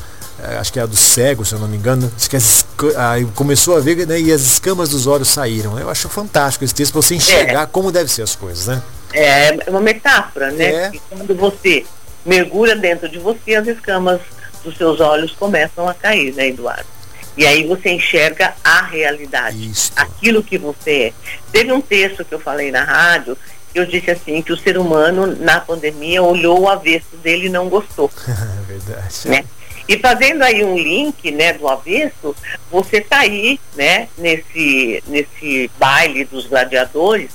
acho 0.59 0.73
que 0.73 0.79
é 0.79 0.83
a 0.83 0.87
do 0.87 0.97
cego, 0.97 1.45
se 1.45 1.55
eu 1.55 1.59
não 1.59 1.69
me 1.69 1.77
engano, 1.77 2.11
acho 2.17 2.31
que 2.31 2.37
as, 2.37 2.67
aí 2.97 3.25
começou 3.35 3.77
a 3.77 3.81
ver 3.81 4.07
né, 4.07 4.21
e 4.21 4.33
as 4.33 4.43
escamas 4.43 4.89
dos 4.89 5.07
olhos 5.07 5.29
saíram. 5.29 5.79
Eu 5.79 5.91
acho 5.91 6.09
fantástico 6.09 6.65
esse 6.65 6.75
texto 6.75 6.93
para 6.93 7.03
você 7.03 7.15
enxergar 7.15 7.63
é. 7.63 7.67
como 7.67 7.91
deve 7.91 8.11
ser 8.11 8.23
as 8.23 8.35
coisas, 8.37 8.67
né? 8.67 8.83
É, 9.13 9.49
é 9.67 9.71
uma 9.71 9.81
metáfora, 9.81 10.51
né? 10.51 10.65
É. 10.65 10.93
quando 11.09 11.35
você 11.35 11.85
mergulha 12.25 12.77
dentro 12.77 13.09
de 13.09 13.19
você, 13.19 13.55
as 13.55 13.67
escamas 13.67 14.21
dos 14.63 14.77
seus 14.77 15.01
olhos 15.01 15.33
começam 15.33 15.89
a 15.89 15.95
cair, 15.95 16.35
né, 16.35 16.49
Eduardo? 16.49 16.97
E 17.37 17.47
aí 17.47 17.67
você 17.67 17.91
enxerga 17.91 18.55
a 18.65 18.83
realidade, 18.83 19.71
Isso. 19.71 19.93
aquilo 19.95 20.43
que 20.43 20.57
você 20.57 20.91
é. 20.91 21.13
Teve 21.53 21.71
um 21.71 21.81
texto 21.81 22.25
que 22.25 22.35
eu 22.35 22.41
falei 22.41 22.71
na 22.71 22.83
rádio, 22.83 23.37
que 23.73 23.79
eu 23.79 23.85
disse 23.85 24.11
assim, 24.11 24.41
que 24.41 24.53
o 24.53 24.57
ser 24.57 24.79
humano, 24.79 25.27
na 25.39 25.61
pandemia, 25.61 26.23
olhou 26.23 26.63
o 26.63 26.69
avesso 26.69 27.15
dele 27.23 27.47
e 27.47 27.51
não 27.51 27.69
gostou. 27.69 28.11
Verdade. 28.67 29.29
Né? 29.29 29.45
E 29.89 29.99
fazendo 29.99 30.43
aí 30.43 30.65
um 30.65 30.77
link, 30.77 31.31
né, 31.31 31.53
do 31.53 31.69
avesso, 31.69 32.35
você 32.71 32.99
está 32.99 33.21
aí, 33.21 33.61
né, 33.77 34.09
nesse, 34.19 35.03
nesse 35.07 35.71
baile 35.79 36.25
dos 36.25 36.47
gladiadores, 36.47 37.31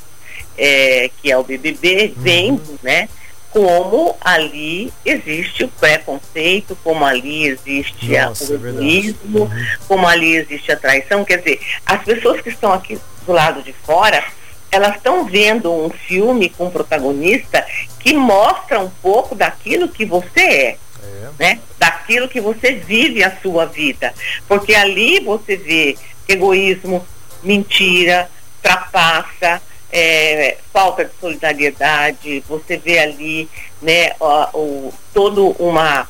é, 0.58 1.10
que 1.22 1.31
é 1.31 1.38
o 1.38 1.43
BBB, 1.43 2.13
uhum. 2.15 2.24
vendo, 2.24 2.79
né, 2.84 3.08
como 3.51 4.15
ali 4.22 4.91
existe 5.05 5.65
o 5.65 5.67
preconceito, 5.67 6.77
como 6.84 7.05
ali 7.05 7.48
existe 7.48 8.12
Nossa, 8.12 8.53
o 8.53 8.65
é 8.65 8.70
egoísmo, 8.70 9.39
é 9.39 9.41
uhum. 9.41 9.65
como 9.88 10.08
ali 10.08 10.36
existe 10.36 10.72
a 10.72 10.77
traição. 10.77 11.25
Quer 11.25 11.38
dizer, 11.38 11.60
as 11.86 12.03
pessoas 12.03 12.41
que 12.41 12.50
estão 12.50 12.72
aqui 12.72 12.98
do 13.25 13.31
lado 13.34 13.62
de 13.62 13.74
fora, 13.74 14.24
elas 14.72 14.96
estão 14.96 15.25
vendo 15.25 15.72
um 15.72 15.89
filme 15.89 16.50
com 16.50 16.67
um 16.67 16.72
protagonista 16.72 17.65
que 18.00 18.13
mostra 18.13 18.79
um 18.79 18.89
pouco 18.89 19.36
daquilo 19.36 19.89
que 19.89 20.05
você 20.05 20.41
é. 20.41 20.77
É. 21.22 21.44
Né? 21.44 21.60
Daquilo 21.78 22.28
que 22.28 22.42
você 22.42 22.74
vive 22.74 23.24
a 23.24 23.36
sua 23.42 23.66
vida. 23.66 24.13
Porque 24.48 24.74
ali 24.74 25.20
você 25.20 25.56
vê 25.56 25.98
egoísmo, 26.28 27.06
mentira, 27.44 28.30
trapaça, 28.62 29.62
é, 29.92 30.58
falta 30.72 31.06
de 31.06 31.12
solidariedade, 31.20 32.44
você 32.48 32.78
vê 32.78 33.00
ali 33.00 33.50
né, 33.82 34.13
ó, 34.20 34.50
o, 34.54 34.94
todo 35.13 35.50
uma, 35.60 36.08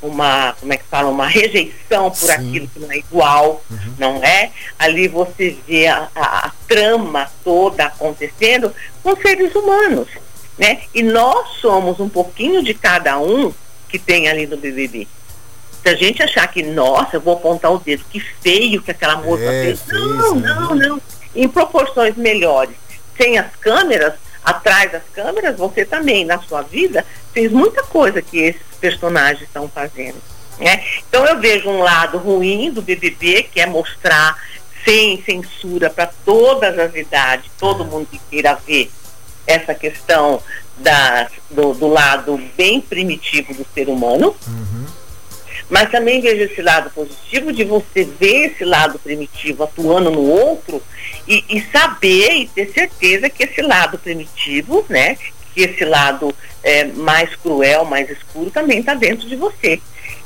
uma, 0.00 0.54
como 0.60 0.72
é 0.72 0.76
que 0.76 0.84
fala, 0.84 1.08
uma 1.08 1.26
rejeição 1.26 2.10
por 2.10 2.28
Sim. 2.28 2.32
aquilo 2.32 2.68
que 2.68 2.78
não 2.78 2.92
é 2.92 2.98
igual, 2.98 3.62
uhum. 3.70 3.94
não 3.98 4.24
é? 4.24 4.52
Ali 4.78 5.08
você 5.08 5.56
vê 5.66 5.86
a, 5.86 6.08
a, 6.14 6.46
a, 6.46 6.52
trama 6.68 7.30
toda 7.42 7.86
acontecendo 7.86 8.72
com 9.02 9.16
seres 9.16 9.54
humanos, 9.54 10.08
né? 10.56 10.82
E 10.94 11.02
nós 11.02 11.56
somos 11.60 11.98
um 11.98 12.08
pouquinho 12.08 12.62
de 12.62 12.74
cada 12.74 13.18
um 13.18 13.52
que 13.88 13.98
tem 13.98 14.28
ali 14.28 14.46
no 14.46 14.56
BBB. 14.56 15.06
Se 15.82 15.88
a 15.88 15.94
gente 15.94 16.22
achar 16.22 16.46
que, 16.48 16.62
nossa, 16.62 17.16
eu 17.16 17.20
vou 17.20 17.34
apontar 17.34 17.72
o 17.72 17.78
dedo, 17.78 18.04
que 18.10 18.18
feio 18.18 18.82
que 18.82 18.90
aquela 18.90 19.16
moça 19.16 19.44
é, 19.44 19.64
fez. 19.64 19.86
Não, 19.88 20.34
não, 20.34 20.74
não. 20.74 21.02
Em 21.34 21.46
proporções 21.46 22.16
melhores. 22.16 22.74
Sem 23.16 23.38
as 23.38 23.54
câmeras, 23.56 24.14
atrás 24.42 24.90
das 24.90 25.02
câmeras, 25.12 25.56
você 25.56 25.84
também, 25.84 26.24
na 26.24 26.38
sua 26.40 26.62
vida, 26.62 27.04
fez 27.32 27.52
muita 27.52 27.82
coisa 27.82 28.22
que 28.22 28.38
esses 28.38 28.62
personagens 28.80 29.42
estão 29.42 29.68
fazendo. 29.68 30.16
Né? 30.58 30.82
Então 31.08 31.26
eu 31.26 31.38
vejo 31.40 31.68
um 31.68 31.80
lado 31.80 32.18
ruim 32.18 32.70
do 32.70 32.80
BBB, 32.80 33.44
que 33.52 33.60
é 33.60 33.66
mostrar 33.66 34.38
sem 34.84 35.22
censura 35.22 35.90
para 35.90 36.10
todas 36.24 36.78
as 36.78 36.94
idades, 36.94 37.50
todo 37.58 37.84
mundo 37.84 38.06
que 38.10 38.20
queira 38.30 38.54
ver 38.54 38.90
essa 39.46 39.74
questão 39.74 40.42
da, 40.78 41.28
do, 41.50 41.72
do, 41.74 41.86
lado 41.86 42.40
bem 42.56 42.80
primitivo 42.80 43.54
do 43.54 43.66
ser 43.74 43.88
humano, 43.88 44.34
uhum. 44.46 44.86
mas 45.70 45.90
também 45.90 46.20
vejo 46.20 46.42
esse 46.42 46.60
lado 46.60 46.90
positivo 46.90 47.52
de 47.52 47.64
você 47.64 48.04
ver 48.04 48.52
esse 48.52 48.64
lado 48.64 48.98
primitivo 48.98 49.64
atuando 49.64 50.10
no 50.10 50.20
outro 50.20 50.82
e, 51.28 51.44
e 51.48 51.60
saber 51.70 52.32
e 52.32 52.48
ter 52.48 52.72
certeza 52.72 53.30
que 53.30 53.44
esse 53.44 53.62
lado 53.62 53.98
primitivo, 53.98 54.84
né, 54.88 55.16
que 55.54 55.62
esse 55.62 55.84
lado 55.84 56.34
é, 56.62 56.84
mais 56.84 57.34
cruel, 57.36 57.84
mais 57.84 58.10
escuro, 58.10 58.50
também 58.50 58.80
está 58.80 58.94
dentro 58.94 59.28
de 59.28 59.36
você. 59.36 59.80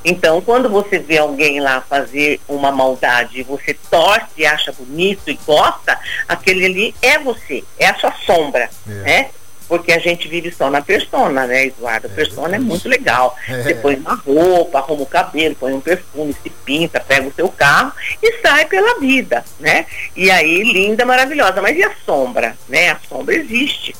Então, 0.04 0.40
quando 0.40 0.68
você 0.68 0.98
vê 0.98 1.18
alguém 1.18 1.60
lá 1.60 1.80
fazer 1.80 2.40
uma 2.48 2.70
maldade 2.70 3.40
e 3.40 3.42
você 3.42 3.74
torce 3.90 4.26
e 4.38 4.46
acha 4.46 4.72
bonito 4.72 5.28
e 5.28 5.38
gosta, 5.44 5.98
aquele 6.26 6.64
ali 6.64 6.94
é 7.02 7.18
você, 7.18 7.64
é 7.78 7.88
a 7.88 7.94
sua 7.96 8.12
sombra, 8.24 8.70
é. 8.88 8.92
né? 8.92 9.30
Porque 9.68 9.92
a 9.92 9.98
gente 9.98 10.26
vive 10.26 10.50
só 10.50 10.70
na 10.70 10.80
persona, 10.80 11.46
né, 11.46 11.66
Eduardo? 11.66 12.06
A 12.06 12.10
é 12.10 12.14
persona 12.14 12.54
é, 12.54 12.56
é 12.56 12.60
muito 12.60 12.88
legal. 12.88 13.36
É. 13.46 13.62
Você 13.62 13.74
põe 13.74 13.96
uma 13.96 14.14
roupa, 14.14 14.78
arruma 14.78 15.02
o 15.02 15.06
cabelo, 15.06 15.54
põe 15.54 15.74
um 15.74 15.80
perfume, 15.80 16.34
se 16.42 16.48
pinta, 16.48 16.98
pega 16.98 17.28
o 17.28 17.32
seu 17.32 17.48
carro 17.50 17.92
e 18.22 18.40
sai 18.40 18.64
pela 18.64 18.98
vida, 18.98 19.44
né? 19.60 19.84
E 20.16 20.30
aí, 20.30 20.62
linda, 20.62 21.04
maravilhosa. 21.04 21.60
Mas 21.60 21.76
e 21.76 21.84
a 21.84 21.92
sombra, 22.06 22.56
né? 22.68 22.90
A 22.90 23.00
sombra 23.08 23.34
existe. 23.34 23.94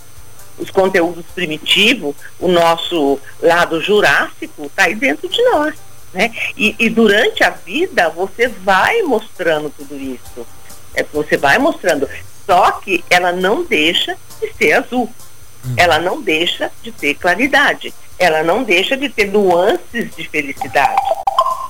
Os 0.59 0.71
conteúdos 0.71 1.25
primitivos, 1.35 2.17
o 2.41 2.49
nosso 2.49 3.21
lado 3.41 3.81
jurássico 3.81 4.65
está 4.65 4.85
aí 4.85 4.95
dentro 4.95 5.29
de 5.29 5.41
nós, 5.51 5.75
né? 6.15 6.33
E, 6.57 6.75
e 6.79 6.89
durante 6.89 7.45
a 7.45 7.51
vida 7.51 8.09
você 8.09 8.49
vai 8.49 9.03
mostrando 9.03 9.71
tudo 9.71 9.95
isso. 9.97 10.47
É, 10.95 11.05
você 11.05 11.37
vai 11.37 11.59
mostrando. 11.59 12.09
Só 12.47 12.73
que 12.73 13.05
ela 13.11 13.31
não 13.31 13.63
deixa 13.63 14.17
de 14.41 14.51
ser 14.55 14.73
azul 14.73 15.13
ela 15.77 15.99
não 15.99 16.21
deixa 16.21 16.71
de 16.83 16.93
ter 16.93 17.15
claridade, 17.15 17.93
ela 18.19 18.43
não 18.43 18.63
deixa 18.63 18.97
de 18.97 19.09
ter 19.09 19.27
nuances 19.31 20.15
de 20.15 20.29
felicidade 20.29 21.01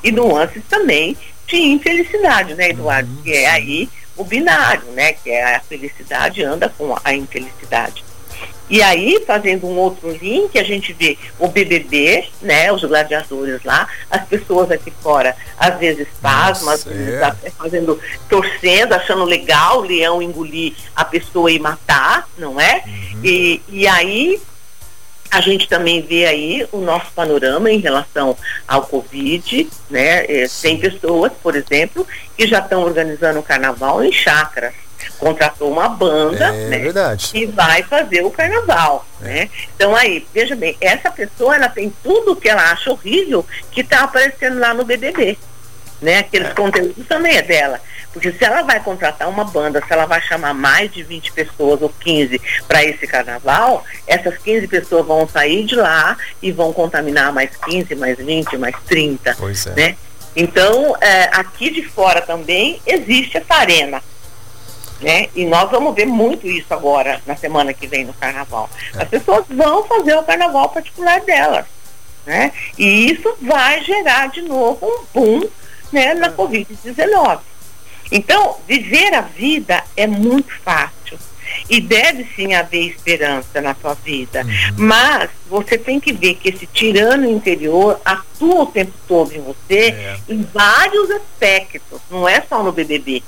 e 0.03 0.13
nuances 0.13 0.63
também 0.69 1.17
de 1.47 1.57
infelicidade, 1.57 2.55
né, 2.55 2.71
Eduardo? 2.71 3.11
Que 3.23 3.33
é 3.33 3.51
aí 3.51 3.89
o 4.17 4.25
binário, 4.25 4.91
né? 4.93 5.13
Que 5.13 5.31
é 5.31 5.57
a 5.57 5.61
felicidade 5.61 6.43
anda 6.43 6.69
com 6.69 6.97
a 7.03 7.15
infelicidade. 7.15 8.05
E 8.71 8.83
aí, 8.83 9.23
fazendo 9.27 9.67
um 9.67 9.77
outro 9.79 10.11
link, 10.11 10.59
a 10.59 10.63
gente 10.63 10.93
vê 10.93 11.17
o 11.39 11.49
BBB, 11.49 12.29
né, 12.43 12.71
os 12.71 12.85
gladiadores 12.85 13.63
lá, 13.65 13.89
as 14.11 14.25
pessoas 14.27 14.71
aqui 14.71 14.93
fora, 15.03 15.35
às 15.59 15.79
vezes 15.79 16.07
pasmas, 16.21 16.87
às 16.87 16.93
vezes 16.93 17.15
é. 17.15 17.51
fazendo, 17.51 17.99
torcendo, 18.29 18.93
achando 18.93 19.25
legal 19.25 19.79
o 19.79 19.87
leão 19.87 20.21
engolir 20.21 20.75
a 20.95 21.05
pessoa 21.05 21.51
e 21.51 21.59
matar, 21.59 22.29
não 22.37 22.61
é? 22.61 22.83
Uhum. 22.87 23.21
E, 23.25 23.63
e 23.69 23.87
aí 23.87 24.41
a 25.31 25.41
gente 25.41 25.69
também 25.69 26.01
vê 26.01 26.27
aí 26.27 26.67
o 26.73 26.79
nosso 26.79 27.11
panorama 27.13 27.71
em 27.71 27.79
relação 27.79 28.37
ao 28.67 28.83
Covid, 28.83 29.69
né? 29.91 30.25
É, 30.25 30.47
tem 30.63 30.79
pessoas, 30.79 31.33
por 31.43 31.55
exemplo, 31.55 32.07
que 32.37 32.47
já 32.47 32.61
estão 32.61 32.83
organizando 32.83 33.39
o 33.39 33.43
carnaval 33.43 34.03
em 34.03 34.13
chácaras 34.13 34.73
contratou 35.19 35.71
uma 35.71 35.89
banda, 35.89 36.47
é 36.47 36.69
né? 36.69 36.79
Verdade. 36.79 37.31
E 37.35 37.47
vai 37.47 37.83
fazer 37.83 38.25
o 38.25 38.31
carnaval, 38.31 39.07
é. 39.23 39.25
né? 39.25 39.51
Então 39.75 39.95
aí, 39.95 40.27
veja 40.33 40.55
bem, 40.55 40.77
essa 40.81 41.11
pessoa 41.11 41.55
ela 41.55 41.69
tem 41.69 41.93
tudo 42.03 42.37
que 42.37 42.49
ela 42.49 42.71
acha 42.71 42.91
horrível 42.91 43.45
que 43.71 43.81
está 43.81 44.05
aparecendo 44.05 44.59
lá 44.59 44.75
no 44.75 44.85
BBB, 44.85 45.39
né? 46.01 46.19
Aqueles 46.19 46.49
é. 46.49 46.55
conteúdos 46.55 47.07
também 47.07 47.37
é 47.37 47.43
dela. 47.43 47.81
Porque 48.13 48.33
se 48.33 48.43
ela 48.43 48.63
vai 48.63 48.83
contratar 48.83 49.29
uma 49.29 49.45
banda, 49.45 49.83
se 49.87 49.93
ela 49.93 50.07
vai 50.07 50.21
chamar 50.21 50.55
mais 50.55 50.91
de 50.91 51.03
20 51.03 51.33
pessoas 51.33 51.83
ou 51.83 51.93
15 52.01 52.41
para 52.67 52.83
esse 52.83 53.07
carnaval, 53.07 53.85
essas 54.07 54.37
15 54.39 54.67
pessoas 54.67 55.07
vão 55.07 55.29
sair 55.29 55.65
de 55.65 55.77
lá 55.77 56.17
e 56.43 56.51
vão 56.51 56.73
contaminar 56.73 57.33
mais 57.33 57.51
15, 57.57 57.95
mais 57.95 58.17
20, 58.17 58.57
mais 58.57 58.75
30, 58.87 59.37
pois 59.39 59.67
é. 59.67 59.75
né? 59.75 59.97
Então, 60.35 60.97
é, 61.01 61.25
aqui 61.33 61.71
de 61.71 61.83
fora 61.83 62.21
também 62.21 62.81
existe 62.87 63.39
essa 63.39 63.55
arena 63.55 64.03
né? 65.01 65.29
E 65.35 65.45
nós 65.45 65.71
vamos 65.71 65.95
ver 65.95 66.07
muito 66.07 66.47
isso 66.47 66.73
agora, 66.73 67.21
na 67.27 67.37
semana 67.37 67.73
que 67.73 67.87
vem 67.87 68.05
no 68.05 68.13
carnaval. 68.15 68.69
É. 68.95 69.03
As 69.03 69.09
pessoas 69.09 69.45
vão 69.49 69.85
fazer 69.85 70.17
o 70.17 70.23
carnaval 70.23 70.69
particular 70.71 71.21
delas, 71.21 71.67
né? 72.27 72.53
E 72.77 73.11
isso 73.11 73.37
vai 73.41 73.83
gerar 73.83 74.29
de 74.29 74.43
novo 74.43 74.87
um 74.87 75.05
boom 75.15 75.49
né, 75.93 76.15
na 76.15 76.27
é. 76.27 76.31
Covid-19. 76.31 77.41
Então, 78.11 78.57
viver 78.67 79.15
a 79.15 79.21
vida 79.21 79.85
é 79.97 80.07
muito 80.07 80.53
fácil. 80.63 81.19
E 81.69 81.81
deve 81.81 82.27
sim 82.37 82.55
haver 82.55 82.89
esperança 82.89 83.61
na 83.61 83.75
sua 83.75 83.95
vida. 83.95 84.43
Uhum. 84.43 84.87
Mas 84.87 85.31
você 85.49 85.79
tem 85.79 85.99
que 85.99 86.13
ver 86.13 86.35
que 86.35 86.51
esse 86.51 86.67
tirano 86.67 87.29
interior 87.29 88.01
atua 88.05 88.63
o 88.63 88.67
tempo 88.67 88.93
todo 89.07 89.33
em 89.35 89.41
você 89.41 89.91
é. 89.91 90.19
em 90.29 90.43
vários 90.43 91.11
aspectos. 91.11 92.01
Não 92.11 92.29
é 92.29 92.43
só 92.47 92.63
no 92.63 92.73
BBB. 92.73 93.23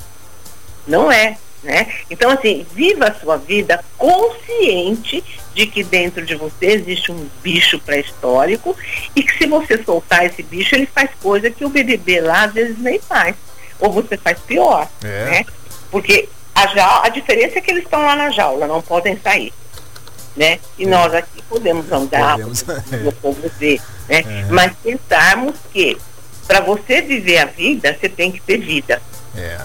Não 0.87 1.11
é. 1.11 1.39
Né? 1.63 1.93
Então, 2.11 2.31
assim, 2.31 2.67
viva 2.75 3.09
a 3.09 3.15
sua 3.15 3.37
vida 3.37 3.85
consciente 3.99 5.23
de 5.55 5.67
que 5.67 5.85
dentro 5.85 6.25
de 6.25 6.35
você 6.35 6.67
existe 6.67 7.13
um 7.13 7.29
bicho 7.43 7.79
pré-histórico 7.79 8.75
e 9.15 9.23
que 9.23 9.37
se 9.37 9.47
você 9.47 9.83
soltar 9.83 10.25
esse 10.25 10.43
bicho, 10.43 10.75
ele 10.75 10.87
faz 10.87 11.11
coisa 11.21 11.51
que 11.51 11.65
o 11.65 11.69
BBB 11.69 12.23
lá 12.23 12.45
às 12.45 12.55
vezes 12.55 12.79
nem 12.79 12.99
faz. 12.99 13.37
Ou 13.79 13.93
você 13.93 14.17
faz 14.17 14.39
pior. 14.39 14.89
É. 15.05 15.25
Né? 15.27 15.47
Porque 15.91 16.29
a, 16.55 16.67
jaula, 16.69 17.07
a 17.07 17.09
diferença 17.11 17.59
é 17.59 17.61
que 17.61 17.71
eles 17.71 17.85
estão 17.85 18.01
lá 18.01 18.17
na 18.17 18.31
jaula, 18.31 18.67
não 18.67 18.81
podem 18.81 19.19
sair. 19.19 19.53
Né? 20.37 20.59
E 20.79 20.85
é. 20.85 20.87
nós 20.87 21.13
aqui 21.13 21.43
podemos 21.49 21.91
andar, 21.93 22.39
podemos, 22.39 22.63
podemos 23.21 23.45
é. 23.45 23.49
ver, 23.59 23.83
né? 24.09 24.21
É. 24.21 24.45
mas 24.49 24.73
pensarmos 24.83 25.57
que 25.73 25.99
Para 26.47 26.61
você 26.61 27.03
viver 27.03 27.39
a 27.39 27.45
vida, 27.45 27.97
você 28.01 28.09
tem 28.09 28.33
que 28.33 28.41
ter 28.41 28.59
vida. 28.59 29.03
É. 29.37 29.61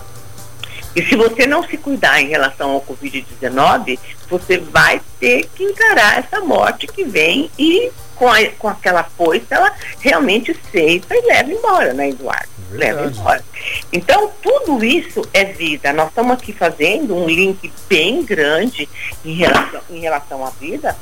E 0.95 1.03
se 1.03 1.15
você 1.15 1.45
não 1.45 1.61
se 1.61 1.77
cuidar 1.77 2.21
em 2.21 2.27
relação 2.27 2.71
ao 2.71 2.81
Covid-19, 2.81 3.99
você 4.29 4.57
vai 4.57 5.01
ter 5.19 5.47
que 5.53 5.63
encarar 5.63 6.19
essa 6.19 6.39
morte 6.39 6.87
que 6.87 7.03
vem 7.03 7.51
e 7.59 7.91
com, 8.15 8.29
a, 8.29 8.45
com 8.57 8.69
aquela 8.69 9.03
foice 9.03 9.45
ela 9.49 9.73
realmente 9.99 10.55
ceifa 10.71 11.13
e 11.13 11.21
leva 11.27 11.51
embora, 11.51 11.93
né, 11.93 12.09
Eduardo? 12.09 12.47
Verdade. 12.69 12.95
Leva 12.95 13.11
embora. 13.11 13.45
Então, 13.91 14.31
tudo 14.41 14.83
isso 14.83 15.21
é 15.33 15.43
vida. 15.43 15.91
Nós 15.93 16.09
estamos 16.09 16.33
aqui 16.33 16.53
fazendo 16.53 17.15
um 17.15 17.27
link 17.27 17.71
bem 17.89 18.23
grande 18.23 18.87
em 19.23 19.33
relação, 19.33 19.81
em 19.89 19.99
relação 19.99 20.45
à 20.45 20.49
vida, 20.49 20.95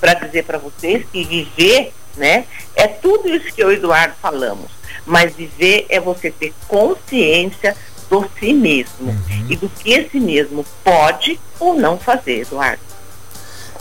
para 0.00 0.14
dizer 0.14 0.44
para 0.44 0.58
vocês 0.58 1.04
que 1.12 1.24
viver, 1.24 1.92
né, 2.16 2.46
é 2.74 2.86
tudo 2.86 3.28
isso 3.28 3.52
que 3.52 3.62
eu 3.62 3.70
e 3.70 3.74
o 3.74 3.78
Eduardo 3.78 4.14
falamos. 4.20 4.70
Mas 5.06 5.34
viver 5.34 5.86
é 5.88 5.98
você 5.98 6.30
ter 6.30 6.52
consciência 6.68 7.76
do 8.10 8.28
si 8.38 8.52
mesmo 8.52 8.90
Uhum. 9.08 9.46
e 9.48 9.56
do 9.56 9.68
que 9.68 9.90
esse 9.92 10.18
mesmo 10.18 10.64
pode 10.84 11.38
ou 11.58 11.74
não 11.74 11.96
fazer, 11.98 12.40
Eduardo. 12.42 12.80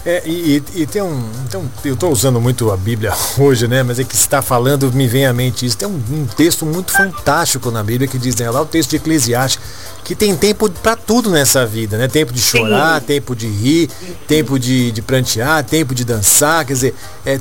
É, 0.06 0.24
e, 0.26 0.64
e- 0.76 0.86
tem 0.88 1.02
um. 1.02 1.30
Então, 1.46 1.70
eu 1.84 1.94
estou 1.94 2.10
usando 2.10 2.40
muito 2.40 2.72
a 2.72 2.78
Bíblia 2.78 3.12
hoje, 3.38 3.68
né? 3.68 3.84
Mas 3.84 4.00
é 4.00 4.04
que 4.06 4.16
está 4.16 4.42
falando, 4.42 4.90
me 4.94 5.06
vem 5.08 5.26
à 5.26 5.34
mente 5.34 5.66
isso. 5.66 5.78
Tem 5.78 5.88
um, 5.90 6.02
um 6.12 6.26
texto 6.26 6.66
muito 6.66 6.94
fantástico 6.94 7.70
na 7.70 7.84
Bíblia 7.84 8.08
que 8.08 8.18
diz, 8.18 8.34
né, 8.38 8.50
lá 8.50 8.62
o 8.62 8.66
texto 8.66 8.92
de 8.92 8.96
Eclesiastes, 8.96 9.60
que 10.06 10.16
tem 10.16 10.34
tempo 10.38 10.70
para 10.70 10.96
tudo 10.96 11.30
nessa 11.30 11.66
vida, 11.66 11.98
né? 11.98 12.08
Tempo 12.08 12.32
de 12.32 12.40
chorar, 12.40 13.02
Sim. 13.02 13.08
tempo 13.08 13.36
de 13.36 13.48
rir, 13.48 13.90
tempo 14.26 14.58
de, 14.58 14.90
de 14.94 15.02
prantear, 15.02 15.66
tempo 15.66 15.94
de 15.94 16.06
dançar, 16.06 16.64
quer 16.64 16.74
dizer, 16.74 16.96
é, 17.26 17.38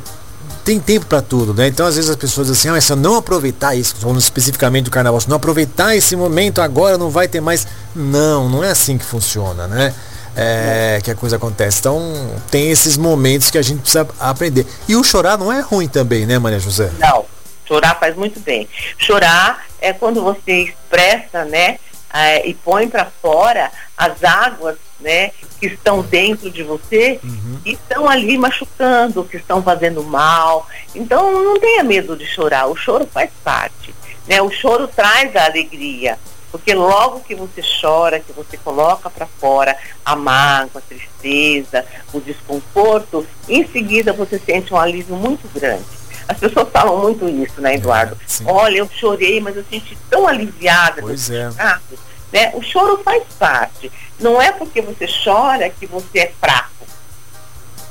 tem 0.69 0.79
tempo 0.79 1.07
para 1.07 1.23
tudo, 1.23 1.55
né? 1.55 1.67
Então 1.67 1.87
às 1.87 1.97
vezes 1.97 2.11
as 2.11 2.17
pessoas 2.17 2.49
dizem 2.49 2.61
assim, 2.61 2.69
ah, 2.69 2.73
mas 2.73 2.85
se 2.85 2.93
eu 2.93 2.97
não 2.97 3.17
aproveitar 3.17 3.75
isso, 3.75 3.97
falando 3.97 4.19
especificamente 4.19 4.85
do 4.85 4.91
carnaval, 4.91 5.19
se 5.19 5.27
não 5.27 5.37
aproveitar 5.37 5.97
esse 5.97 6.15
momento 6.15 6.61
agora 6.61 6.99
não 6.99 7.09
vai 7.09 7.27
ter 7.27 7.41
mais. 7.41 7.67
Não, 7.97 8.51
não 8.51 8.63
é 8.63 8.71
assim 8.71 8.99
que 8.99 9.05
funciona, 9.05 9.67
né? 9.67 9.95
É, 10.37 11.01
que 11.03 11.11
a 11.11 11.15
coisa 11.15 11.37
acontece. 11.37 11.79
Então 11.79 12.39
tem 12.51 12.71
esses 12.71 12.99
momentos 12.99 13.51
que 13.51 13.57
a 13.57 13.63
gente 13.63 13.81
precisa 13.81 14.07
aprender. 14.21 14.67
E 14.87 14.95
o 14.95 15.03
chorar 15.03 15.39
não 15.39 15.51
é 15.51 15.61
ruim 15.61 15.89
também, 15.89 16.27
né, 16.27 16.39
Maria 16.39 16.61
José? 16.61 16.91
Não, 16.99 17.25
chorar 17.67 17.99
faz 17.99 18.15
muito 18.15 18.39
bem. 18.39 18.69
Chorar 18.99 19.65
é 19.81 19.95
quando 19.95 20.23
você 20.23 20.65
expressa, 20.65 21.47
né, 21.47 21.79
eh, 22.13 22.47
e 22.47 22.53
põe 22.53 22.89
para 22.89 23.07
fora 23.23 23.73
as 23.97 24.23
águas, 24.23 24.77
né, 25.01 25.31
que 25.61 25.67
estão 25.67 26.03
dentro 26.03 26.51
de 26.51 26.63
você 26.63 27.21
e 27.65 27.73
estão 27.73 28.09
ali 28.09 28.37
machucando, 28.37 29.25
que 29.25 29.37
estão 29.37 29.63
fazendo 29.63 30.03
mal. 30.03 30.67
Então 30.95 31.45
não 31.45 31.59
tenha 31.59 31.83
medo 31.85 32.17
de 32.17 32.27
chorar. 32.27 32.67
O 32.67 32.77
choro 32.77 33.07
faz 33.07 33.31
parte, 33.45 33.95
né? 34.27 34.43
O 34.43 34.51
choro 34.51 34.89
traz 34.89 35.35
a 35.37 35.45
alegria. 35.45 36.19
Porque 36.51 36.75
logo 36.75 37.21
que 37.21 37.35
você 37.35 37.63
chora, 37.81 38.21
que 38.21 38.33
você 38.33 38.57
coloca 38.57 39.11
para 39.11 39.27
fora 39.27 39.77
a 40.03 40.17
mágoa, 40.17 40.81
a 40.81 40.89
tristeza, 40.89 41.85
o 42.13 42.21
desconforto, 42.21 43.27
em 43.47 43.67
seguida 43.67 44.15
você 44.15 44.39
sente 44.39 44.73
um 44.73 44.79
alívio 44.79 45.15
muito 45.15 45.47
grande. 45.53 45.85
As 46.27 46.39
pessoas 46.39 46.69
falam 46.71 46.99
muito 46.99 47.29
isso, 47.29 47.61
né, 47.61 47.75
Eduardo? 47.75 48.17
É. 48.41 48.51
Olha, 48.51 48.79
eu 48.79 48.89
chorei, 48.89 49.41
mas 49.41 49.57
eu 49.57 49.65
senti 49.69 49.97
tão 50.11 50.27
aliviada. 50.27 51.01
Pois 51.03 51.31
é. 51.31 51.45
aliviada", 51.45 51.81
Né? 52.33 52.53
O 52.55 52.63
choro 52.63 53.01
faz 53.03 53.23
parte. 53.39 53.91
Não 54.21 54.41
é 54.41 54.53
porque 54.53 54.81
você 54.81 55.07
chora 55.25 55.71
que 55.71 55.87
você 55.87 56.19
é 56.21 56.33
fraco, 56.41 56.87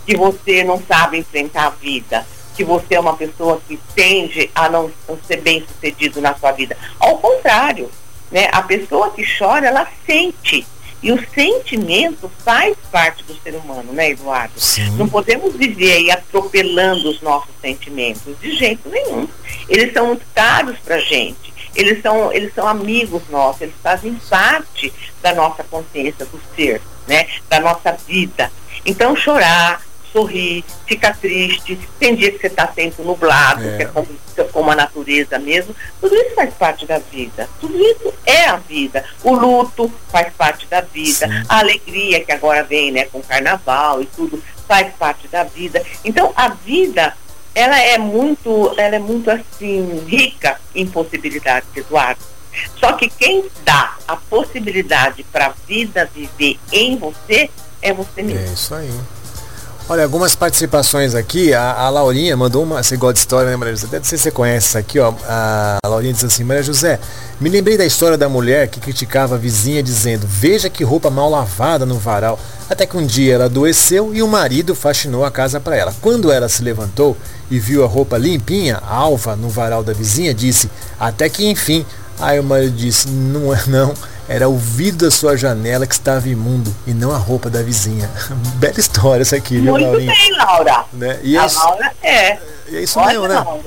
que 0.06 0.16
você 0.16 0.64
não 0.64 0.82
sabe 0.88 1.18
enfrentar 1.18 1.68
a 1.68 1.70
vida, 1.70 2.26
que 2.56 2.64
você 2.64 2.96
é 2.96 3.00
uma 3.00 3.16
pessoa 3.16 3.62
que 3.68 3.80
tende 3.96 4.50
a 4.54 4.70
não, 4.70 4.92
não 5.08 5.18
ser 5.28 5.42
bem 5.42 5.66
sucedido 5.66 6.22
na 6.22 6.36
sua 6.36 6.52
vida. 6.52 6.78
Ao 7.00 7.18
contrário, 7.18 7.90
né? 8.32 8.50
A 8.52 8.62
pessoa 8.62 9.12
que 9.12 9.24
chora, 9.38 9.68
ela 9.68 9.88
sente. 10.06 10.66
E 11.02 11.12
o 11.12 11.30
sentimento 11.32 12.30
faz 12.44 12.76
parte 12.92 13.24
do 13.24 13.36
ser 13.36 13.56
humano, 13.56 13.94
né, 13.94 14.10
Eduardo? 14.10 14.60
Sim. 14.60 14.90
Não 14.98 15.08
podemos 15.08 15.56
viver 15.56 15.94
aí 15.94 16.12
atropelando 16.12 17.12
os 17.12 17.22
nossos 17.22 17.52
sentimentos, 17.62 18.36
de 18.42 18.58
jeito 18.58 18.90
nenhum. 18.90 19.28
Eles 19.70 19.94
são 19.94 20.08
muito 20.08 20.26
caros 20.34 20.76
pra 20.80 20.98
gente. 20.98 21.54
Eles 21.78 22.02
são, 22.02 22.34
eles 22.34 22.54
são 22.54 22.68
amigos 22.68 23.22
nossos, 23.30 23.62
eles 23.62 23.76
fazem 23.82 24.14
parte 24.30 24.92
da 25.22 25.34
nossa 25.34 25.64
consciência, 25.64 26.26
do 26.26 26.42
ser, 26.56 26.82
né? 27.08 27.28
Da 27.48 27.60
nossa 27.60 27.92
vida. 27.94 28.52
Então 28.86 29.16
chorar, 29.16 29.82
sorrir, 30.12 30.64
ficar 30.86 31.16
triste, 31.18 31.78
tem 32.00 32.16
dia 32.16 32.32
que 32.32 32.40
você 32.40 32.48
está 32.48 32.66
tempo 32.66 33.04
nublado, 33.04 33.64
É. 33.64 33.78
que 33.78 33.84
é 33.84 33.86
como, 33.86 34.08
como 34.52 34.72
a 34.72 34.76
natureza 34.76 35.38
mesmo, 35.38 35.76
tudo 36.02 36.16
isso 36.16 36.34
faz 36.34 36.54
parte 36.56 36.86
da 36.86 36.98
vida. 36.98 37.48
Tudo 37.60 37.78
isso 37.78 38.14
é 38.26 38.46
a 38.46 38.56
vida. 38.58 39.06
O 39.24 39.34
luto 39.36 39.92
faz 40.10 40.34
parte 40.34 40.66
da 40.68 40.82
vida. 40.82 41.28
Sim. 41.28 41.44
A 41.48 41.60
alegria 41.60 42.24
que 42.24 42.32
agora 42.32 42.64
vem, 42.64 42.92
né, 42.92 43.06
com 43.06 43.20
o 43.20 43.24
carnaval 43.24 44.02
e 44.02 44.06
tudo, 44.08 44.42
faz 44.68 44.94
parte 44.96 45.28
da 45.28 45.44
vida. 45.44 45.84
Então 46.04 46.34
a 46.36 46.50
vida, 46.50 47.16
ela 47.58 47.82
é 47.82 47.98
muito, 47.98 48.72
ela 48.78 48.98
é 48.98 49.00
muito 49.00 49.32
assim, 49.32 50.06
rica 50.06 50.62
em 50.76 50.86
possibilidades, 50.86 51.68
Eduardo. 51.76 52.22
Só 52.80 52.94
que 52.94 53.10
quem 53.10 53.46
dá 53.66 53.96
a 54.08 54.16
possibilidade 54.16 55.24
para 55.24 55.48
a 55.48 55.54
vida 55.68 56.08
viver 56.14 56.60
em 56.72 56.98
você 56.98 57.50
é 57.82 57.92
você 57.92 58.22
mesmo. 58.22 58.48
É 58.48 58.54
isso 58.54 58.76
aí. 58.76 58.94
Olha, 59.90 60.04
algumas 60.04 60.36
participações 60.36 61.16
aqui. 61.16 61.52
A, 61.52 61.72
a 61.72 61.90
Laurinha 61.90 62.38
mandou 62.38 62.62
uma. 62.62 62.84
Você 62.84 62.96
gosta 62.96 63.14
de 63.14 63.20
história, 63.20 63.50
né, 63.50 63.56
Maria 63.56 63.74
José? 63.74 63.88
Até 63.88 63.98
não 63.98 64.06
sei 64.06 64.18
se 64.20 64.26
você 64.26 64.32
conhece 64.32 64.68
isso 64.68 64.78
aqui, 64.78 65.00
ó. 65.00 65.14
A, 65.26 65.78
a 65.84 65.88
Laurinha 65.88 66.14
diz 66.14 66.24
assim: 66.26 66.44
Maria 66.44 66.62
José, 66.62 67.00
me 67.40 67.50
lembrei 67.50 67.76
da 67.76 67.86
história 67.86 68.18
da 68.18 68.30
mulher 68.30 68.68
que 68.68 68.80
criticava 68.80 69.34
a 69.34 69.38
vizinha 69.38 69.82
dizendo: 69.82 70.28
Veja 70.28 70.70
que 70.70 70.84
roupa 70.84 71.10
mal 71.10 71.30
lavada 71.30 71.88
no 71.88 71.98
varal. 71.98 72.38
Até 72.70 72.86
que 72.86 72.98
um 72.98 73.06
dia 73.06 73.36
ela 73.36 73.46
adoeceu 73.46 74.14
e 74.14 74.22
o 74.22 74.28
marido 74.28 74.76
faxinou 74.76 75.24
a 75.24 75.32
casa 75.32 75.60
para 75.60 75.76
ela. 75.76 75.96
Quando 76.02 76.32
ela 76.32 76.50
se 76.50 76.62
levantou 76.62 77.16
e 77.50 77.60
viu 77.60 77.84
a 77.84 77.88
roupa 77.88 78.18
limpinha, 78.18 78.78
alva, 78.88 79.36
no 79.36 79.50
varal 79.50 79.84
da 79.84 79.94
vizinha, 79.94 80.34
disse: 80.34 80.70
Até 81.00 81.30
que 81.30 81.48
enfim. 81.50 81.86
Aí 82.20 82.40
o 82.40 82.44
marido 82.44 82.76
disse: 82.76 83.08
Não 83.10 83.54
é 83.54 83.60
não. 83.68 83.94
Era 84.30 84.50
o 84.50 84.58
vidro 84.58 85.06
da 85.06 85.12
sua 85.12 85.38
janela 85.38 85.88
que 85.88 85.94
estava 85.94 86.28
imundo 86.28 86.76
e 86.86 86.94
não 86.94 87.12
a 87.14 87.18
roupa 87.18 87.50
da 87.50 87.62
vizinha. 87.62 88.10
Bela 88.60 88.78
história 88.80 89.22
essa 89.22 89.38
aqui, 89.38 89.58
viu, 89.60 89.72
Muito 89.72 89.86
Laurinha? 89.86 90.12
bem, 90.14 90.38
Laura. 90.38 90.84
Né? 90.92 91.20
E, 91.24 91.38
a 91.38 91.44
é, 91.44 91.46
isso- 91.46 91.60
Laura 91.60 91.92
é. 92.04 92.38
e 92.68 92.76
é 92.76 92.82
isso 92.82 93.00
Olha, 93.00 93.08
mesmo, 93.14 93.28
né? 93.30 93.36
Laura. 93.36 93.62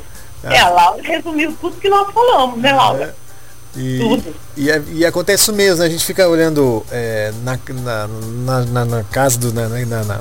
É, 0.44 0.58
a 0.58 0.68
Laura 0.68 1.02
resumiu 1.02 1.56
tudo 1.60 1.76
que 1.76 1.88
nós 1.88 2.12
falamos, 2.12 2.58
né, 2.60 2.72
Laura? 2.74 3.14
E, 3.76 3.98
Tudo. 4.00 4.34
e, 4.56 4.68
é- 4.70 4.82
e 4.92 5.06
acontece 5.06 5.44
isso 5.44 5.52
mesmo, 5.52 5.78
né? 5.80 5.86
A 5.86 5.88
gente 5.88 6.04
fica 6.04 6.28
olhando 6.28 6.84
é, 6.90 7.32
na, 7.44 7.58
na, 7.82 8.64
na, 8.64 8.84
na- 8.84 9.04
casa 9.04 9.38
do. 9.38 9.52
Na, 9.52 9.68
na, 9.68 10.04
na, 10.04 10.20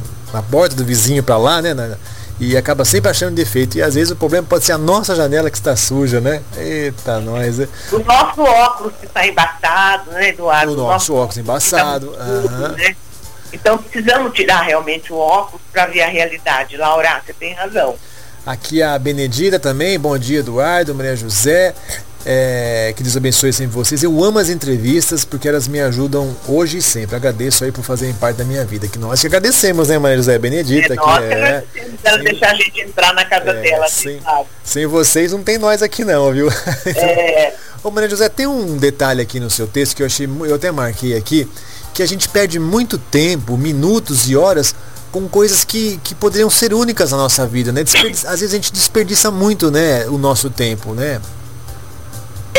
do 0.76 0.86
vizinho 0.86 1.24
para 1.24 1.36
lá, 1.38 1.62
né? 1.62 1.74
Na- 1.74 1.98
e 2.40 2.56
acaba 2.56 2.86
sempre 2.86 3.12
achando 3.12 3.36
defeito. 3.36 3.78
E 3.78 3.82
às 3.82 3.96
vezes 3.96 4.12
o 4.12 4.16
problema 4.16 4.48
pode 4.48 4.64
ser 4.64 4.72
a 4.72 4.78
nossa 4.78 5.16
janela 5.16 5.50
que 5.50 5.58
está 5.58 5.76
suja, 5.76 6.22
né? 6.22 6.42
Eita, 6.56 7.20
nós. 7.20 7.60
é. 7.60 7.68
O 7.92 8.00
nosso 8.00 8.42
óculos 8.42 8.94
que 9.00 9.06
está 9.06 9.28
embaçado, 9.28 10.12
né, 10.12 10.30
Eduardo? 10.30 10.74
O 10.74 10.76
nosso 10.78 11.14
óculos 11.14 11.38
embaçado, 11.38 12.08
muito 12.08 12.22
aham. 12.22 12.70
né? 12.70 12.96
Então 13.52 13.78
precisamos 13.78 14.34
tirar 14.34 14.62
realmente 14.62 15.12
o 15.12 15.18
óculos 15.18 15.62
para 15.72 15.88
ver 15.88 16.02
a 16.02 16.08
realidade. 16.08 16.78
Laura, 16.78 17.22
você 17.26 17.34
tem 17.34 17.54
razão. 17.54 17.96
Aqui 18.46 18.82
a 18.82 18.98
Benedita 18.98 19.60
também, 19.60 20.00
bom 20.00 20.18
dia 20.18 20.40
Eduardo, 20.40 20.96
Maria 20.96 21.16
José, 21.16 21.76
é, 22.26 22.94
que 22.96 23.02
Deus 23.02 23.16
abençoe 23.16 23.52
sempre 23.54 23.74
vocês. 23.76 24.04
Eu 24.04 24.24
amo 24.24 24.40
as 24.40 24.50
entrevistas 24.50 25.24
porque 25.24 25.48
elas 25.48 25.68
me 25.68 25.80
ajudam 25.80 26.36
hoje 26.48 26.78
e 26.78 26.82
sempre. 26.82 27.16
Agradeço 27.16 27.64
aí 27.64 27.72
por 27.72 27.84
fazerem 27.84 28.14
parte 28.14 28.38
da 28.38 28.44
minha 28.44 28.66
vida. 28.66 28.88
Que 28.88 29.00
nós 29.00 29.22
que 29.22 29.28
agradecemos, 29.28 29.88
né, 29.88 29.98
Maria 29.98 30.18
José? 30.18 30.38
Benedita, 30.38 30.94
é 30.94 30.98
que 30.98 31.06
nós 31.06 31.24
é. 31.24 31.34
agradecemos 31.34 32.00
ela 32.04 32.18
Sim. 32.18 32.24
deixar 32.24 32.52
a 32.52 32.56
gente 32.56 32.82
entrar 32.82 33.14
na 33.14 33.26
casa 33.26 33.52
É, 33.52 33.62
dela. 33.62 33.88
sabe? 33.90 34.22
Sem 34.64 34.86
vocês 34.86 35.32
não 35.32 35.42
tem 35.44 35.58
nós 35.58 35.82
aqui 35.82 36.04
não, 36.04 36.32
viu? 36.32 36.50
É, 36.96 37.54
Ô 37.82 37.90
Maria 37.90 38.10
José, 38.10 38.28
tem 38.28 38.46
um 38.46 38.76
detalhe 38.78 39.22
aqui 39.22 39.40
no 39.40 39.50
seu 39.50 39.66
texto 39.66 39.96
que 39.96 40.02
eu 40.04 40.06
achei, 40.08 40.28
eu 40.28 40.56
até 40.56 40.70
marquei 40.70 41.16
aqui, 41.16 41.48
que 41.94 42.04
a 42.04 42.06
gente 42.06 42.28
perde 42.28 42.60
muito 42.60 42.98
tempo, 42.98 43.56
minutos 43.58 44.30
e 44.30 44.36
horas 44.36 44.76
com 45.14 45.28
coisas 45.30 45.64
que, 45.64 45.98
que 46.04 46.14
poderiam 46.14 46.50
ser 46.50 46.74
únicas 46.74 47.12
na 47.12 47.18
nossa 47.18 47.48
vida, 47.48 47.72
né? 47.72 47.82
Desperdi- 47.84 48.28
Às 48.28 48.42
vezes 48.42 48.52
a 48.54 48.58
gente 48.58 48.74
desperdiça 48.74 49.32
muito, 49.32 49.72
né, 49.72 50.06
o 50.08 50.18
nosso 50.18 50.50
tempo, 50.50 50.94
né? 50.94 51.22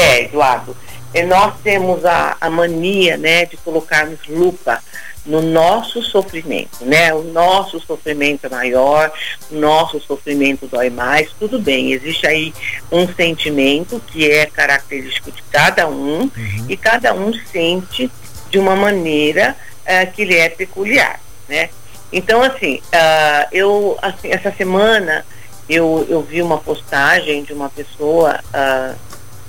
É, 0.01 0.25
Eduardo, 0.25 0.77
e 1.13 1.23
nós 1.23 1.55
temos 1.63 2.05
a, 2.05 2.37
a 2.41 2.49
mania, 2.49 3.17
né, 3.17 3.45
de 3.45 3.57
colocarmos 3.59 4.19
lupa 4.29 4.83
no 5.27 5.43
nosso 5.43 6.03
sofrimento, 6.03 6.83
né? 6.83 7.13
O 7.13 7.23
nosso 7.23 7.79
sofrimento 7.81 8.47
é 8.47 8.49
maior, 8.49 9.13
o 9.51 9.55
nosso 9.55 10.01
sofrimento 10.01 10.67
dói 10.67 10.89
mais, 10.89 11.31
tudo 11.39 11.59
bem, 11.59 11.93
existe 11.93 12.27
aí 12.27 12.55
um 12.91 13.07
sentimento 13.07 14.01
que 14.07 14.31
é 14.31 14.47
característico 14.47 15.31
de 15.31 15.43
cada 15.53 15.87
um 15.87 16.31
e 16.67 16.77
cada 16.77 17.13
um 17.13 17.35
sente 17.35 18.11
de 18.49 18.59
uma 18.59 18.75
maneira 18.75 19.55
eh, 19.85 20.07
que 20.07 20.25
lhe 20.25 20.37
é 20.37 20.49
peculiar, 20.49 21.21
né? 21.47 21.69
Então, 22.11 22.43
assim, 22.43 22.81
ah, 22.93 23.47
eu, 23.53 23.99
assim, 24.01 24.31
essa 24.31 24.51
semana 24.53 25.25
eu, 25.69 26.05
eu 26.09 26.23
vi 26.23 26.43
uma 26.43 26.59
postagem 26.59 27.45
de 27.45 27.53
uma 27.53 27.69
pessoa 27.69 28.41
ah, 28.53 28.95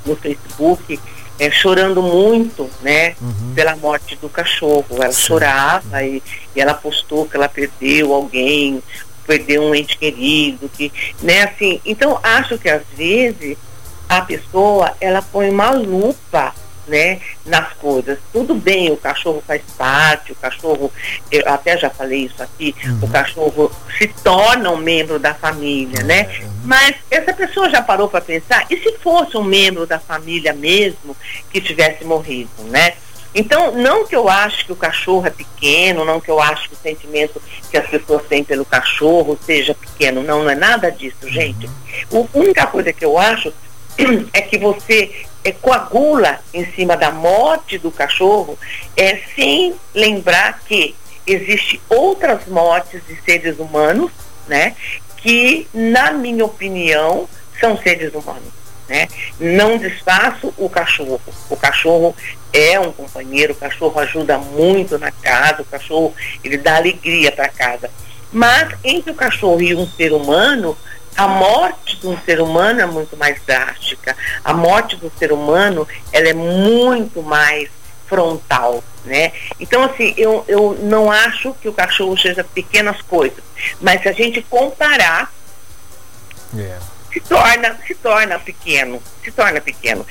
no 0.06 0.16
Facebook 0.16 1.00
é, 1.42 1.50
chorando 1.50 2.04
muito, 2.04 2.70
né, 2.82 3.16
uhum. 3.20 3.54
pela 3.56 3.76
morte 3.76 4.16
do 4.18 4.30
cachorro. 4.30 4.86
Ela 4.92 5.12
Sim. 5.12 5.22
chorava 5.24 6.04
e, 6.04 6.22
e, 6.56 6.62
ela 6.62 6.76
postou 6.76 7.26
que 7.26 7.36
ela 7.36 7.50
perdeu 7.50 8.14
alguém, 8.14 8.82
perdeu 9.26 9.64
um 9.64 9.74
ente 9.74 9.98
querido, 9.98 10.70
que, 10.70 10.92
né, 11.20 11.44
assim. 11.44 11.82
Então 11.84 12.20
acho 12.22 12.60
que 12.60 12.70
às 12.70 12.84
vezes 12.96 13.58
a 14.08 14.22
pessoa 14.22 14.94
ela 15.02 15.22
põe 15.22 15.50
uma 15.50 15.72
lupa 15.72 16.54
né, 16.92 17.22
nas 17.46 17.72
coisas. 17.74 18.20
Tudo 18.34 18.54
bem, 18.54 18.92
o 18.92 18.98
cachorro 18.98 19.42
faz 19.48 19.62
parte, 19.78 20.34
o 20.34 20.36
cachorro, 20.36 20.92
eu 21.32 21.42
até 21.48 21.78
já 21.78 21.90
falei 21.90 22.26
isso 22.26 22.44
aqui, 22.44 22.76
uhum. 22.84 23.00
o 23.04 23.08
cachorro 23.08 23.72
se 23.98 24.08
torna 24.22 24.70
um 24.70 24.78
membro 24.78 25.18
da 25.18 25.34
família, 25.34 26.04
né? 26.04 26.30
Uhum. 26.42 26.52
Mas 26.66 26.98
essa 27.10 27.34
pessoa 27.34 27.70
já 27.70 27.82
parou 27.82 28.10
para 28.10 28.20
pensar, 28.20 28.66
e 28.70 28.76
se 28.76 28.92
fosse 28.98 29.38
um 29.38 29.44
membro 29.44 29.88
da 29.88 30.00
família 30.00 30.52
mesmo 30.52 31.16
que 31.50 31.62
tivesse 31.62 32.04
morrido, 32.04 32.50
né? 32.66 32.94
Então, 33.34 33.72
não 33.72 34.06
que 34.06 34.14
eu 34.14 34.28
acho 34.28 34.66
que 34.66 34.74
o 34.74 34.76
cachorro 34.76 35.26
é 35.26 35.30
pequeno, 35.30 36.04
não 36.04 36.20
que 36.20 36.30
eu 36.30 36.42
acho 36.42 36.68
que 36.68 36.76
o 36.76 36.78
sentimento 36.78 37.42
que 37.70 37.78
as 37.78 37.88
pessoas 37.88 38.24
têm 38.28 38.44
pelo 38.44 38.66
cachorro 38.66 39.40
seja 39.46 39.74
pequeno, 39.74 40.22
não, 40.22 40.44
não 40.44 40.50
é 40.50 40.56
nada 40.56 40.92
disso, 40.92 41.30
gente. 41.30 41.70
Uhum. 42.12 42.28
A 42.34 42.38
única 42.38 42.68
coisa 42.68 42.92
que 42.92 43.06
eu 43.06 43.18
acho 43.18 43.54
é 44.34 44.42
que 44.42 44.58
você 44.58 45.26
é, 45.44 45.52
coagula 45.52 46.40
em 46.54 46.66
cima 46.74 46.96
da 46.96 47.12
morte 47.12 47.78
do 47.78 47.92
cachorro, 47.92 48.58
é, 48.96 49.20
sem 49.36 49.76
lembrar 49.94 50.60
que 50.66 50.96
existe 51.26 51.82
outras 51.90 52.46
mortes 52.48 53.02
de 53.08 53.16
seres 53.22 53.60
humanos, 53.60 54.12
né? 54.48 54.76
Que, 55.18 55.68
na 55.74 56.12
minha 56.12 56.46
opinião, 56.46 57.28
são 57.60 57.78
seres 57.78 58.14
humanos. 58.14 58.62
Né? 58.90 59.08
Não 59.40 59.78
desfaço 59.78 60.54
o 60.58 60.68
cachorro. 60.68 61.22
O 61.50 61.56
cachorro 61.56 62.16
é 62.52 62.78
um 62.80 62.92
companheiro, 62.92 63.54
o 63.54 63.56
cachorro 63.56 63.98
ajuda 64.00 64.38
muito 64.38 65.00
na 65.00 65.12
casa, 65.12 65.62
o 65.62 65.66
cachorro 65.66 66.14
ele 66.44 66.58
dá 66.58 66.76
alegria 66.76 67.32
para 67.32 67.48
casa. 67.48 67.90
Mas 68.34 68.76
entre 68.84 69.12
o 69.12 69.16
cachorro 69.16 69.62
e 69.62 69.76
um 69.76 69.88
ser 69.88 70.12
humano, 70.12 70.78
a 71.16 71.28
morte 71.28 71.98
de 71.98 72.08
um 72.08 72.18
ser 72.22 72.42
humano 72.42 72.82
é 72.82 72.86
muito 72.86 73.18
mais 73.18 73.42
drástica. 73.46 74.16
A 74.44 74.54
morte 74.54 74.96
do 74.96 75.12
ser 75.18 75.32
humano, 75.32 75.88
ela 76.12 76.30
é 76.30 76.34
muito 76.34 77.22
mais 77.22 77.70
frontal, 78.08 78.84
né? 79.06 79.32
Então, 79.60 79.84
assim, 79.84 80.14
eu, 80.18 80.44
eu 80.48 80.78
não 80.84 81.12
acho 81.12 81.54
que 81.56 81.70
o 81.70 81.74
cachorro 81.74 82.18
seja 82.18 82.44
pequenas 82.44 83.02
coisas, 83.02 83.44
mas 83.80 84.02
se 84.02 84.10
a 84.10 84.12
gente 84.12 84.42
comparar, 84.44 85.32
yeah. 86.54 86.76
É. 86.76 87.14
se 87.14 87.20
torna, 87.22 87.78
se 87.88 87.96
torna 87.96 88.40
pequeno, 88.40 89.02
se 89.24 89.32
torna 89.32 89.62
pequeno. 89.62 90.06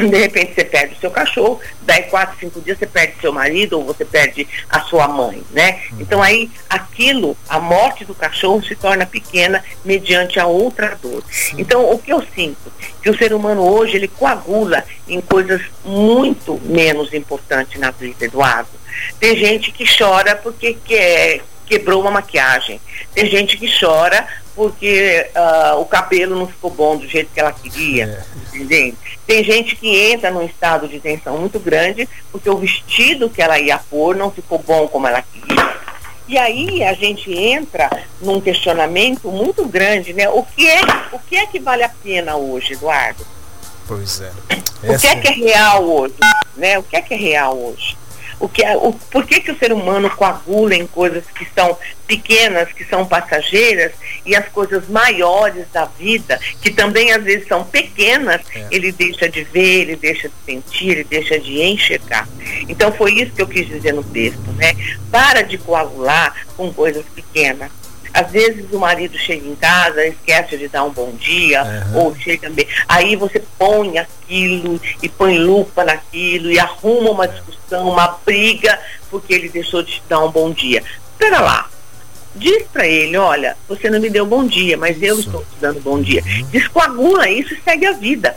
de 0.10 0.18
repente 0.18 0.54
você 0.54 0.64
perde 0.64 0.94
o 0.94 0.98
seu 0.98 1.10
cachorro, 1.10 1.60
daí 1.82 2.04
quatro, 2.04 2.38
cinco 2.38 2.60
dias 2.60 2.78
você 2.78 2.86
perde 2.86 3.14
seu 3.20 3.32
marido 3.32 3.78
ou 3.78 3.84
você 3.84 4.04
perde 4.04 4.46
a 4.68 4.80
sua 4.80 5.08
mãe, 5.08 5.42
né? 5.50 5.80
Uhum. 5.92 6.00
Então 6.00 6.22
aí 6.22 6.50
aquilo, 6.68 7.36
a 7.48 7.60
morte 7.60 8.04
do 8.04 8.14
cachorro 8.14 8.62
se 8.62 8.74
torna 8.74 9.06
pequena 9.06 9.64
mediante 9.84 10.38
a 10.40 10.46
outra 10.46 10.98
dor. 11.00 11.22
Então 11.58 11.90
o 11.90 11.98
que 11.98 12.12
eu 12.12 12.24
sinto? 12.34 12.72
Que 13.02 13.10
o 13.10 13.16
ser 13.16 13.32
humano 13.32 13.62
hoje 13.62 13.96
ele 13.96 14.08
coagula 14.08 14.84
em 15.08 15.20
coisas 15.20 15.62
muito 15.84 16.60
menos 16.64 17.12
importantes 17.12 17.78
na 17.78 17.90
vida, 17.90 18.24
Eduardo. 18.24 18.70
Tem 19.18 19.36
gente 19.36 19.72
que 19.72 19.84
chora 19.96 20.36
porque 20.36 20.74
quer 20.84 21.42
quebrou 21.66 22.00
uma 22.00 22.10
maquiagem. 22.10 22.80
Tem 23.14 23.26
gente 23.26 23.56
que 23.56 23.66
chora 23.80 24.26
porque 24.54 25.30
uh, 25.34 25.80
o 25.80 25.84
cabelo 25.84 26.36
não 26.36 26.46
ficou 26.46 26.70
bom 26.70 26.96
do 26.96 27.08
jeito 27.08 27.30
que 27.32 27.40
ela 27.40 27.52
queria, 27.52 28.24
é. 28.52 28.56
entende? 28.56 28.96
Tem 29.26 29.42
gente 29.42 29.76
que 29.76 30.12
entra 30.12 30.30
num 30.30 30.42
estado 30.42 30.86
de 30.86 31.00
tensão 31.00 31.38
muito 31.38 31.58
grande 31.58 32.08
porque 32.30 32.48
o 32.48 32.56
vestido 32.56 33.28
que 33.28 33.42
ela 33.42 33.58
ia 33.58 33.78
pôr 33.78 34.14
não 34.14 34.30
ficou 34.30 34.58
bom 34.58 34.86
como 34.88 35.06
ela 35.06 35.22
queria. 35.22 35.74
E 36.26 36.38
aí 36.38 36.82
a 36.82 36.94
gente 36.94 37.32
entra 37.32 37.90
num 38.20 38.40
questionamento 38.40 39.30
muito 39.30 39.66
grande, 39.66 40.14
né? 40.14 40.28
O 40.28 40.42
que 40.42 40.68
é, 40.68 40.80
o 41.12 41.18
que, 41.18 41.36
é 41.36 41.46
que 41.46 41.58
vale 41.58 41.82
a 41.82 41.88
pena 41.88 42.36
hoje, 42.36 42.72
Eduardo? 42.72 43.26
Pois 43.86 44.22
é. 44.22 44.30
O 44.82 44.98
que 44.98 45.06
é 45.06 45.16
que 45.16 45.28
é 45.28 45.32
real 45.32 45.84
hoje? 45.84 46.14
Né? 46.56 46.78
O 46.78 46.82
que 46.82 46.96
é 46.96 47.02
que 47.02 47.12
é 47.12 47.16
real 47.16 47.58
hoje? 47.58 47.96
O 48.40 48.48
que 48.48 48.64
é, 48.64 48.76
o, 48.76 48.92
por 48.92 49.26
que, 49.26 49.40
que 49.40 49.50
o 49.50 49.58
ser 49.58 49.72
humano 49.72 50.10
coagula 50.10 50.74
em 50.74 50.86
coisas 50.86 51.24
que 51.26 51.46
são 51.54 51.76
pequenas, 52.06 52.72
que 52.72 52.84
são 52.84 53.06
passageiras, 53.06 53.92
e 54.26 54.34
as 54.34 54.48
coisas 54.48 54.88
maiores 54.88 55.66
da 55.72 55.84
vida, 55.84 56.38
que 56.60 56.70
também 56.70 57.12
às 57.12 57.22
vezes 57.22 57.48
são 57.48 57.64
pequenas, 57.64 58.40
é. 58.54 58.66
ele 58.70 58.92
deixa 58.92 59.28
de 59.28 59.44
ver, 59.44 59.82
ele 59.82 59.96
deixa 59.96 60.28
de 60.28 60.34
sentir, 60.44 60.90
ele 60.90 61.04
deixa 61.04 61.38
de 61.38 61.62
enxergar. 61.62 62.28
Então 62.68 62.92
foi 62.92 63.12
isso 63.14 63.32
que 63.32 63.42
eu 63.42 63.48
quis 63.48 63.66
dizer 63.66 63.92
no 63.92 64.02
texto, 64.02 64.52
né? 64.56 64.74
Para 65.10 65.42
de 65.42 65.58
coagular 65.58 66.34
com 66.56 66.72
coisas 66.72 67.04
pequenas 67.14 67.83
às 68.14 68.30
vezes 68.30 68.66
o 68.72 68.78
marido 68.78 69.18
chega 69.18 69.44
em 69.44 69.56
casa, 69.56 70.06
esquece 70.06 70.56
de 70.56 70.68
dar 70.68 70.84
um 70.84 70.90
bom 70.90 71.10
dia, 71.12 71.64
uhum. 71.64 72.04
ou 72.04 72.16
chega 72.16 72.48
bem. 72.48 72.64
Aí 72.88 73.16
você 73.16 73.42
põe 73.58 73.98
aquilo 73.98 74.80
e 75.02 75.08
põe 75.08 75.36
lupa 75.36 75.84
naquilo 75.84 76.48
e 76.48 76.58
arruma 76.58 77.10
uma 77.10 77.26
discussão, 77.26 77.88
uma 77.88 78.06
briga, 78.24 78.78
porque 79.10 79.34
ele 79.34 79.48
deixou 79.48 79.82
de 79.82 79.94
te 79.94 80.02
dar 80.08 80.20
um 80.20 80.30
bom 80.30 80.52
dia. 80.52 80.80
Espera 81.10 81.40
lá. 81.40 81.68
Diz 82.36 82.64
para 82.72 82.86
ele, 82.86 83.16
olha, 83.16 83.56
você 83.68 83.90
não 83.90 84.00
me 84.00 84.08
deu 84.08 84.24
bom 84.24 84.46
dia, 84.46 84.76
mas 84.76 85.02
eu 85.02 85.18
estou 85.18 85.40
te 85.42 85.60
dando 85.60 85.80
bom 85.80 86.00
dia. 86.00 86.22
Uhum. 86.24 86.46
Descoagula 86.52 87.28
isso 87.28 87.52
e 87.52 87.60
segue 87.62 87.86
a 87.86 87.92
vida. 87.92 88.36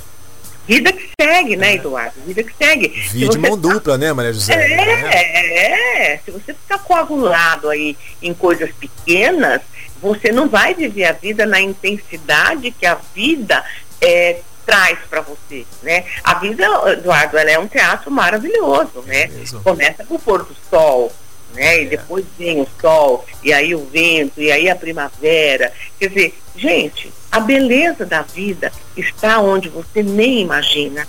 Vida 0.67 0.91
que 0.91 1.09
segue, 1.19 1.55
né, 1.55 1.75
Eduardo? 1.75 2.19
Vida 2.25 2.43
que 2.43 2.53
segue. 2.57 2.89
Vida 2.89 3.31
de 3.31 3.37
mão 3.37 3.51
tá... 3.51 3.69
dupla, 3.69 3.97
né, 3.97 4.11
Maria 4.11 4.33
José? 4.33 4.53
É, 4.53 5.07
é, 5.15 6.13
é, 6.13 6.17
se 6.17 6.29
você 6.29 6.53
ficar 6.53 6.79
coagulado 6.79 7.69
aí 7.69 7.97
em 8.21 8.33
coisas 8.33 8.69
pequenas, 8.73 9.61
você 10.01 10.31
não 10.31 10.49
vai 10.49 10.73
viver 10.73 11.05
a 11.05 11.13
vida 11.13 11.45
na 11.45 11.61
intensidade 11.61 12.71
que 12.71 12.85
a 12.85 12.95
vida 13.15 13.63
é, 14.01 14.41
traz 14.65 14.99
para 15.09 15.21
você, 15.21 15.65
né? 15.81 16.03
A 16.21 16.35
vida, 16.35 16.65
Eduardo, 16.91 17.37
ela 17.37 17.49
é 17.49 17.57
um 17.57 17.67
teatro 17.67 18.11
maravilhoso, 18.11 19.01
né? 19.05 19.23
É 19.23 19.29
Começa 19.63 20.03
com 20.03 20.15
o 20.15 20.19
pôr 20.19 20.43
do 20.43 20.55
sol, 20.69 21.11
né? 21.53 21.77
É. 21.77 21.83
E 21.83 21.85
depois 21.87 22.25
vem 22.37 22.61
o 22.61 22.67
sol, 22.79 23.25
e 23.43 23.51
aí 23.53 23.73
o 23.75 23.85
vento, 23.85 24.41
e 24.41 24.51
aí 24.51 24.69
a 24.69 24.75
primavera. 24.75 25.71
Quer 25.99 26.09
dizer, 26.09 26.33
gente, 26.55 27.11
a 27.31 27.39
beleza 27.39 28.05
da 28.05 28.21
vida 28.21 28.71
está 28.95 29.39
onde 29.39 29.69
você 29.69 30.03
nem 30.03 30.41
imagina. 30.41 31.07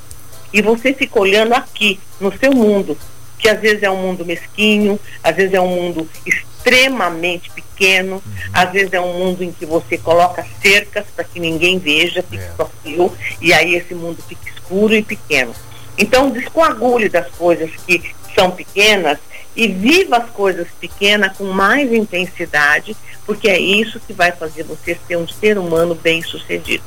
E 0.52 0.62
você 0.62 0.94
fica 0.94 1.20
olhando 1.20 1.54
aqui, 1.54 2.00
no 2.20 2.36
seu 2.36 2.52
mundo, 2.52 2.96
que 3.38 3.48
às 3.48 3.60
vezes 3.60 3.82
é 3.82 3.90
um 3.90 4.02
mundo 4.02 4.24
mesquinho, 4.24 4.98
às 5.22 5.36
vezes 5.36 5.54
é 5.54 5.60
um 5.60 5.68
mundo 5.68 6.08
extremamente 6.26 7.50
pequeno, 7.50 8.16
uhum. 8.16 8.32
às 8.52 8.70
vezes 8.72 8.92
é 8.92 9.00
um 9.00 9.12
mundo 9.12 9.44
em 9.44 9.52
que 9.52 9.64
você 9.64 9.96
coloca 9.96 10.44
cercas 10.60 11.04
para 11.14 11.24
que 11.24 11.38
ninguém 11.38 11.78
veja, 11.78 12.22
fique 12.22 12.42
é. 12.42 12.52
só 12.56 12.68
seu, 12.82 13.14
e 13.40 13.52
aí 13.52 13.74
esse 13.74 13.94
mundo 13.94 14.22
fica 14.26 14.48
escuro 14.48 14.94
e 14.94 15.02
pequeno. 15.02 15.54
Então 15.96 16.30
descoagule 16.30 17.08
das 17.08 17.28
coisas 17.32 17.70
que 17.86 18.14
são 18.34 18.50
pequenas 18.50 19.18
e 19.58 19.66
viva 19.66 20.18
as 20.18 20.30
coisas 20.30 20.68
pequenas 20.80 21.36
com 21.36 21.46
mais 21.46 21.92
intensidade, 21.92 22.96
porque 23.26 23.48
é 23.48 23.58
isso 23.58 23.98
que 23.98 24.12
vai 24.12 24.30
fazer 24.30 24.62
você 24.62 24.96
ser 25.08 25.16
um 25.16 25.26
ser 25.26 25.58
humano 25.58 25.96
bem 25.96 26.22
sucedido. 26.22 26.84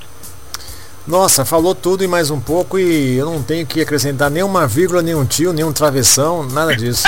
Nossa, 1.06 1.44
falou 1.44 1.76
tudo 1.76 2.02
e 2.02 2.08
mais 2.08 2.30
um 2.30 2.40
pouco 2.40 2.80
e 2.80 3.18
eu 3.18 3.26
não 3.26 3.44
tenho 3.44 3.66
que 3.66 3.82
acrescentar 3.82 4.32
nenhuma 4.32 4.66
vírgula, 4.68 5.02
nenhum 5.02 5.26
tio, 5.26 5.52
nenhum 5.52 5.74
travessão, 5.74 6.48
nada 6.48 6.74
disso. 6.74 7.08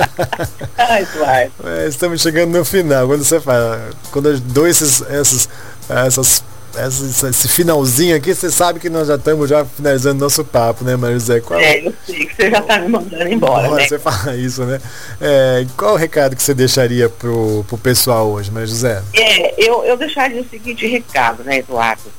Ai, 0.78 1.04
vai. 1.18 1.50
É, 1.64 1.86
estamos 1.86 2.22
chegando 2.22 2.56
no 2.56 2.64
final. 2.64 3.06
Quando 3.08 3.24
você 3.24 3.38
fala, 3.40 3.90
quando 4.10 4.30
eu 4.30 4.40
dou 4.40 4.66
esses, 4.66 5.02
essas, 5.02 5.48
essas 5.86 6.42
esse 6.86 7.48
finalzinho 7.48 8.16
aqui, 8.16 8.34
você 8.34 8.50
sabe 8.50 8.78
que 8.78 8.88
nós 8.88 9.08
já 9.08 9.16
estamos 9.16 9.48
já 9.48 9.64
finalizando 9.64 10.20
nosso 10.20 10.44
papo, 10.44 10.84
né, 10.84 10.96
Maria 10.96 11.18
José? 11.18 11.40
Qual... 11.40 11.58
É, 11.58 11.86
eu 11.86 11.92
sei 12.06 12.26
que 12.26 12.34
você 12.34 12.50
já 12.50 12.58
está 12.58 12.78
me 12.78 12.88
mandando 12.88 13.28
embora, 13.28 13.70
né? 13.70 13.86
Você 13.86 13.98
fala 13.98 14.36
isso, 14.36 14.64
né? 14.64 14.80
É, 15.20 15.66
qual 15.76 15.94
o 15.94 15.96
recado 15.96 16.36
que 16.36 16.42
você 16.42 16.54
deixaria 16.54 17.08
pro, 17.08 17.64
pro 17.68 17.78
pessoal 17.78 18.28
hoje, 18.28 18.50
Maria 18.50 18.66
José? 18.66 19.02
É, 19.14 19.54
eu, 19.58 19.84
eu 19.84 19.96
deixaria 19.96 20.40
o 20.40 20.48
seguinte 20.48 20.86
recado, 20.86 21.42
né, 21.44 21.58
Eduardo? 21.58 22.10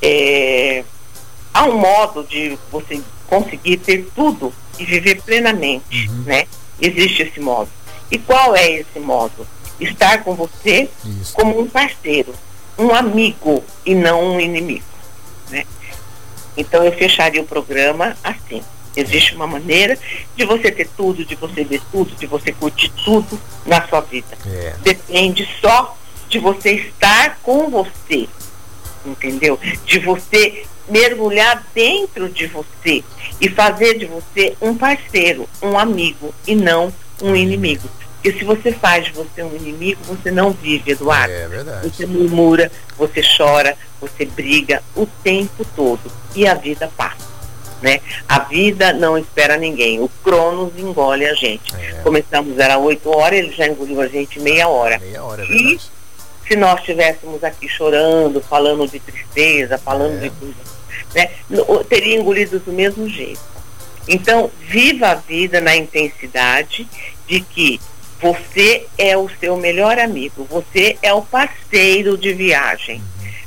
É, 0.00 0.84
há 1.52 1.64
um 1.64 1.78
modo 1.78 2.24
de 2.24 2.58
você 2.70 3.00
conseguir 3.26 3.78
ter 3.78 4.08
tudo 4.14 4.52
e 4.78 4.84
viver 4.84 5.22
plenamente, 5.22 6.08
uhum. 6.08 6.24
né? 6.24 6.46
Existe 6.80 7.22
esse 7.22 7.40
modo. 7.40 7.70
E 8.10 8.18
qual 8.18 8.54
é 8.54 8.70
esse 8.70 9.00
modo? 9.00 9.46
Estar 9.80 10.22
com 10.22 10.34
você 10.34 10.88
Isso. 11.20 11.34
como 11.34 11.60
um 11.60 11.66
parceiro, 11.66 12.34
um 12.78 12.94
amigo 12.94 13.64
e 13.84 13.94
não 13.94 14.34
um 14.34 14.40
inimigo, 14.40 14.84
né? 15.50 15.64
Então 16.56 16.84
eu 16.84 16.92
fecharia 16.92 17.40
o 17.40 17.46
programa 17.46 18.16
assim. 18.22 18.62
Existe 18.96 19.34
uma 19.34 19.46
maneira 19.46 19.98
de 20.34 20.44
você 20.46 20.72
ter 20.72 20.88
tudo, 20.96 21.22
de 21.22 21.34
você 21.34 21.62
ver 21.62 21.82
tudo, 21.92 22.14
de 22.14 22.26
você 22.26 22.50
curtir 22.50 22.90
tudo 23.04 23.38
na 23.66 23.86
sua 23.86 24.00
vida. 24.00 24.38
É. 24.46 24.74
Depende 24.82 25.46
só 25.60 25.96
de 26.30 26.38
você 26.38 26.72
estar 26.72 27.38
com 27.42 27.68
você 27.68 28.26
entendeu? 29.10 29.58
De 29.84 29.98
você 29.98 30.64
mergulhar 30.88 31.64
dentro 31.74 32.28
de 32.28 32.46
você 32.46 33.02
e 33.40 33.48
fazer 33.48 33.98
de 33.98 34.06
você 34.06 34.56
um 34.60 34.76
parceiro, 34.76 35.48
um 35.62 35.78
amigo 35.78 36.34
e 36.46 36.54
não 36.54 36.92
um 37.22 37.34
inimigo. 37.34 37.88
Porque 38.26 38.40
se 38.40 38.44
você 38.44 38.72
faz 38.72 39.04
de 39.04 39.12
você 39.12 39.40
um 39.44 39.54
inimigo, 39.54 40.00
você 40.04 40.32
não 40.32 40.50
vive, 40.50 40.90
Eduardo. 40.90 41.32
É 41.32 41.46
verdade. 41.46 41.88
Você 41.88 42.06
murmura, 42.06 42.72
você 42.98 43.22
chora, 43.22 43.76
você 44.00 44.24
briga 44.24 44.82
o 44.96 45.06
tempo 45.22 45.64
todo 45.76 46.10
e 46.34 46.44
a 46.44 46.54
vida 46.54 46.90
passa. 46.96 47.24
Né? 47.80 48.00
A 48.28 48.40
vida 48.40 48.92
não 48.92 49.16
espera 49.16 49.56
ninguém. 49.56 50.00
O 50.00 50.08
Cronos 50.24 50.72
engole 50.76 51.24
a 51.24 51.34
gente. 51.34 51.72
É. 51.76 52.00
Começamos 52.02 52.58
era 52.58 52.78
8 52.78 53.08
horas, 53.08 53.38
ele 53.38 53.52
já 53.52 53.68
engoliu 53.68 54.00
a 54.00 54.08
gente 54.08 54.40
meia 54.40 54.66
hora. 54.66 54.98
Meia 54.98 55.22
hora, 55.22 55.42
é 55.42 55.46
E 55.46 55.48
verdade. 55.62 55.80
se 56.48 56.56
nós 56.56 56.80
estivéssemos 56.80 57.44
aqui 57.44 57.68
chorando, 57.68 58.40
falando 58.40 58.88
de 58.90 58.98
tristeza, 58.98 59.78
falando 59.78 60.16
É. 60.24 60.28
de 60.30 60.32
né, 61.14 61.30
teria 61.88 62.16
engolido 62.16 62.58
do 62.58 62.72
mesmo 62.72 63.08
jeito. 63.08 63.40
Então, 64.08 64.50
viva 64.62 65.10
a 65.10 65.14
vida 65.14 65.60
na 65.60 65.76
intensidade 65.76 66.88
de 67.28 67.40
que 67.40 67.80
você 68.32 68.86
é 68.98 69.16
o 69.16 69.28
seu 69.40 69.56
melhor 69.56 69.98
amigo, 69.98 70.46
você 70.50 70.96
é 71.02 71.12
o 71.12 71.22
parceiro 71.22 72.16
de 72.18 72.32
viagem. 72.32 73.02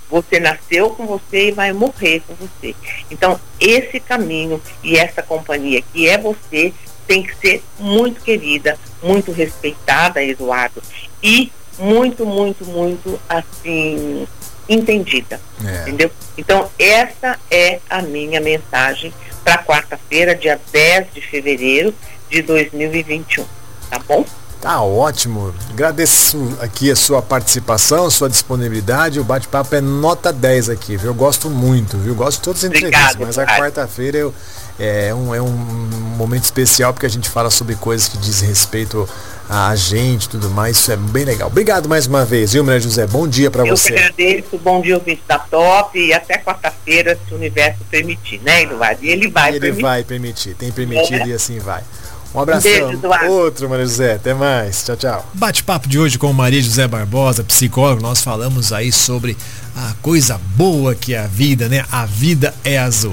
Você 0.10 0.40
nasceu 0.40 0.90
com 0.90 1.06
você 1.06 1.50
e 1.50 1.52
vai 1.52 1.72
morrer 1.72 2.22
com 2.28 2.34
você. 2.34 2.74
Então, 3.12 3.40
esse 3.60 4.00
caminho 4.00 4.60
e 4.84 4.98
essa 4.98 5.22
companhia 5.22 5.84
que 5.94 6.08
é 6.08 6.18
você 6.18 6.74
tem 7.08 7.22
que 7.24 7.36
ser 7.36 7.64
muito 7.80 8.22
querida, 8.22 8.78
muito 9.04 9.32
respeitada, 9.32 10.24
Eduardo, 10.24 10.82
e 11.22 11.52
muito, 11.78 12.26
muito, 12.26 12.66
muito 12.66 13.20
assim 13.30 14.28
entendida, 14.68 15.40
É. 15.66 15.82
entendeu? 15.82 16.12
Então, 16.38 16.70
essa 16.78 17.40
é 17.50 17.80
a 17.90 18.02
minha 18.02 18.40
mensagem 18.40 19.12
para 19.44 19.64
quarta-feira, 19.64 20.36
dia 20.36 20.60
10 20.72 21.08
de 21.14 21.22
fevereiro 21.22 21.94
de 22.30 22.42
2021, 22.44 23.46
tá 23.90 24.00
bom? 24.08 24.24
Tá 24.62 24.82
ótimo. 24.82 25.54
Agradeço 25.70 26.58
aqui 26.60 26.92
a 26.92 26.96
sua 26.96 27.22
participação, 27.22 28.10
sua 28.10 28.30
disponibilidade. 28.30 29.18
O 29.18 29.24
bate-papo 29.24 29.74
é 29.74 29.80
nota 29.80 30.34
10 30.34 30.70
aqui, 30.70 30.98
viu? 30.98 31.12
Eu 31.12 31.14
gosto 31.14 31.50
muito, 31.50 31.98
viu? 31.98 32.14
Gosto 32.14 32.40
de 32.40 32.44
todas 32.44 32.64
as 32.66 32.70
entrevistas, 32.70 33.16
mas 33.16 33.38
a 33.38 33.46
quarta-feira 33.46 34.18
eu- 34.18 34.34
é, 34.78 35.14
um, 35.14 35.34
é 35.34 35.42
um 35.42 35.48
momento 36.18 36.44
especial 36.44 36.94
porque 36.94 37.06
a 37.06 37.10
gente 37.10 37.30
fala 37.30 37.50
sobre 37.50 37.76
coisas 37.76 38.10
que 38.10 38.18
dizem 38.18 38.50
respeito 38.50 39.08
a 39.50 39.74
gente 39.78 40.26
e 40.26 40.30
tudo 40.30 40.50
mais. 40.50 40.76
Isso 40.78 40.92
é 40.92 40.98
bem 40.98 41.24
legal. 41.24 41.48
Obrigado 41.48 41.88
mais 41.88 42.06
uma 42.06 42.26
vez, 42.26 42.52
viu, 42.52 42.62
Maria 42.64 42.82
José? 42.82 43.08
Bom 43.08 43.26
dia 43.30 43.50
para 43.50 43.62
Eu 43.66 43.74
que 43.74 43.80
você. 43.80 43.94
agradeço, 43.94 44.58
bom 44.58 44.82
dia 44.82 44.96
ouvinte 44.96 45.22
da 45.26 45.40
Top 45.40 45.98
e 45.98 46.14
até 46.14 46.38
quarta-feira, 46.38 47.18
se 47.28 47.34
o 47.34 47.38
universo 47.38 47.80
permitir, 47.90 48.42
né, 48.42 48.64
Eduardo? 48.64 49.06
E 49.06 49.10
ele 49.10 49.30
vai 49.30 49.52
Ele 49.52 49.60
permitir. 49.62 49.82
vai 49.82 50.04
permitir, 50.04 50.54
tem 50.56 50.70
permitido 50.72 51.22
É. 51.24 51.28
e 51.28 51.34
assim 51.34 51.60
vai. 51.60 51.82
Um 52.34 52.42
abração. 52.42 52.72
beijo, 52.72 52.94
Eduardo. 52.94 53.32
Outro, 53.32 53.70
Maria 53.70 53.86
José. 53.86 54.14
Até 54.14 54.34
mais. 54.34 54.84
Tchau, 54.84 54.96
tchau. 54.96 55.30
Bate-papo 55.34 55.88
de 55.88 55.98
hoje 55.98 56.18
com 56.18 56.32
Maria 56.32 56.62
José 56.62 56.88
Barbosa, 56.88 57.44
psicólogo. 57.44 58.02
Nós 58.02 58.22
falamos 58.22 58.72
aí 58.72 58.92
sobre 58.92 59.36
a 59.76 59.94
coisa 60.02 60.40
boa 60.56 60.94
que 60.94 61.14
é 61.14 61.20
a 61.20 61.28
vida, 61.28 61.68
né? 61.68 61.86
A 61.92 62.06
vida 62.06 62.54
é 62.64 62.78
azul. 62.78 63.08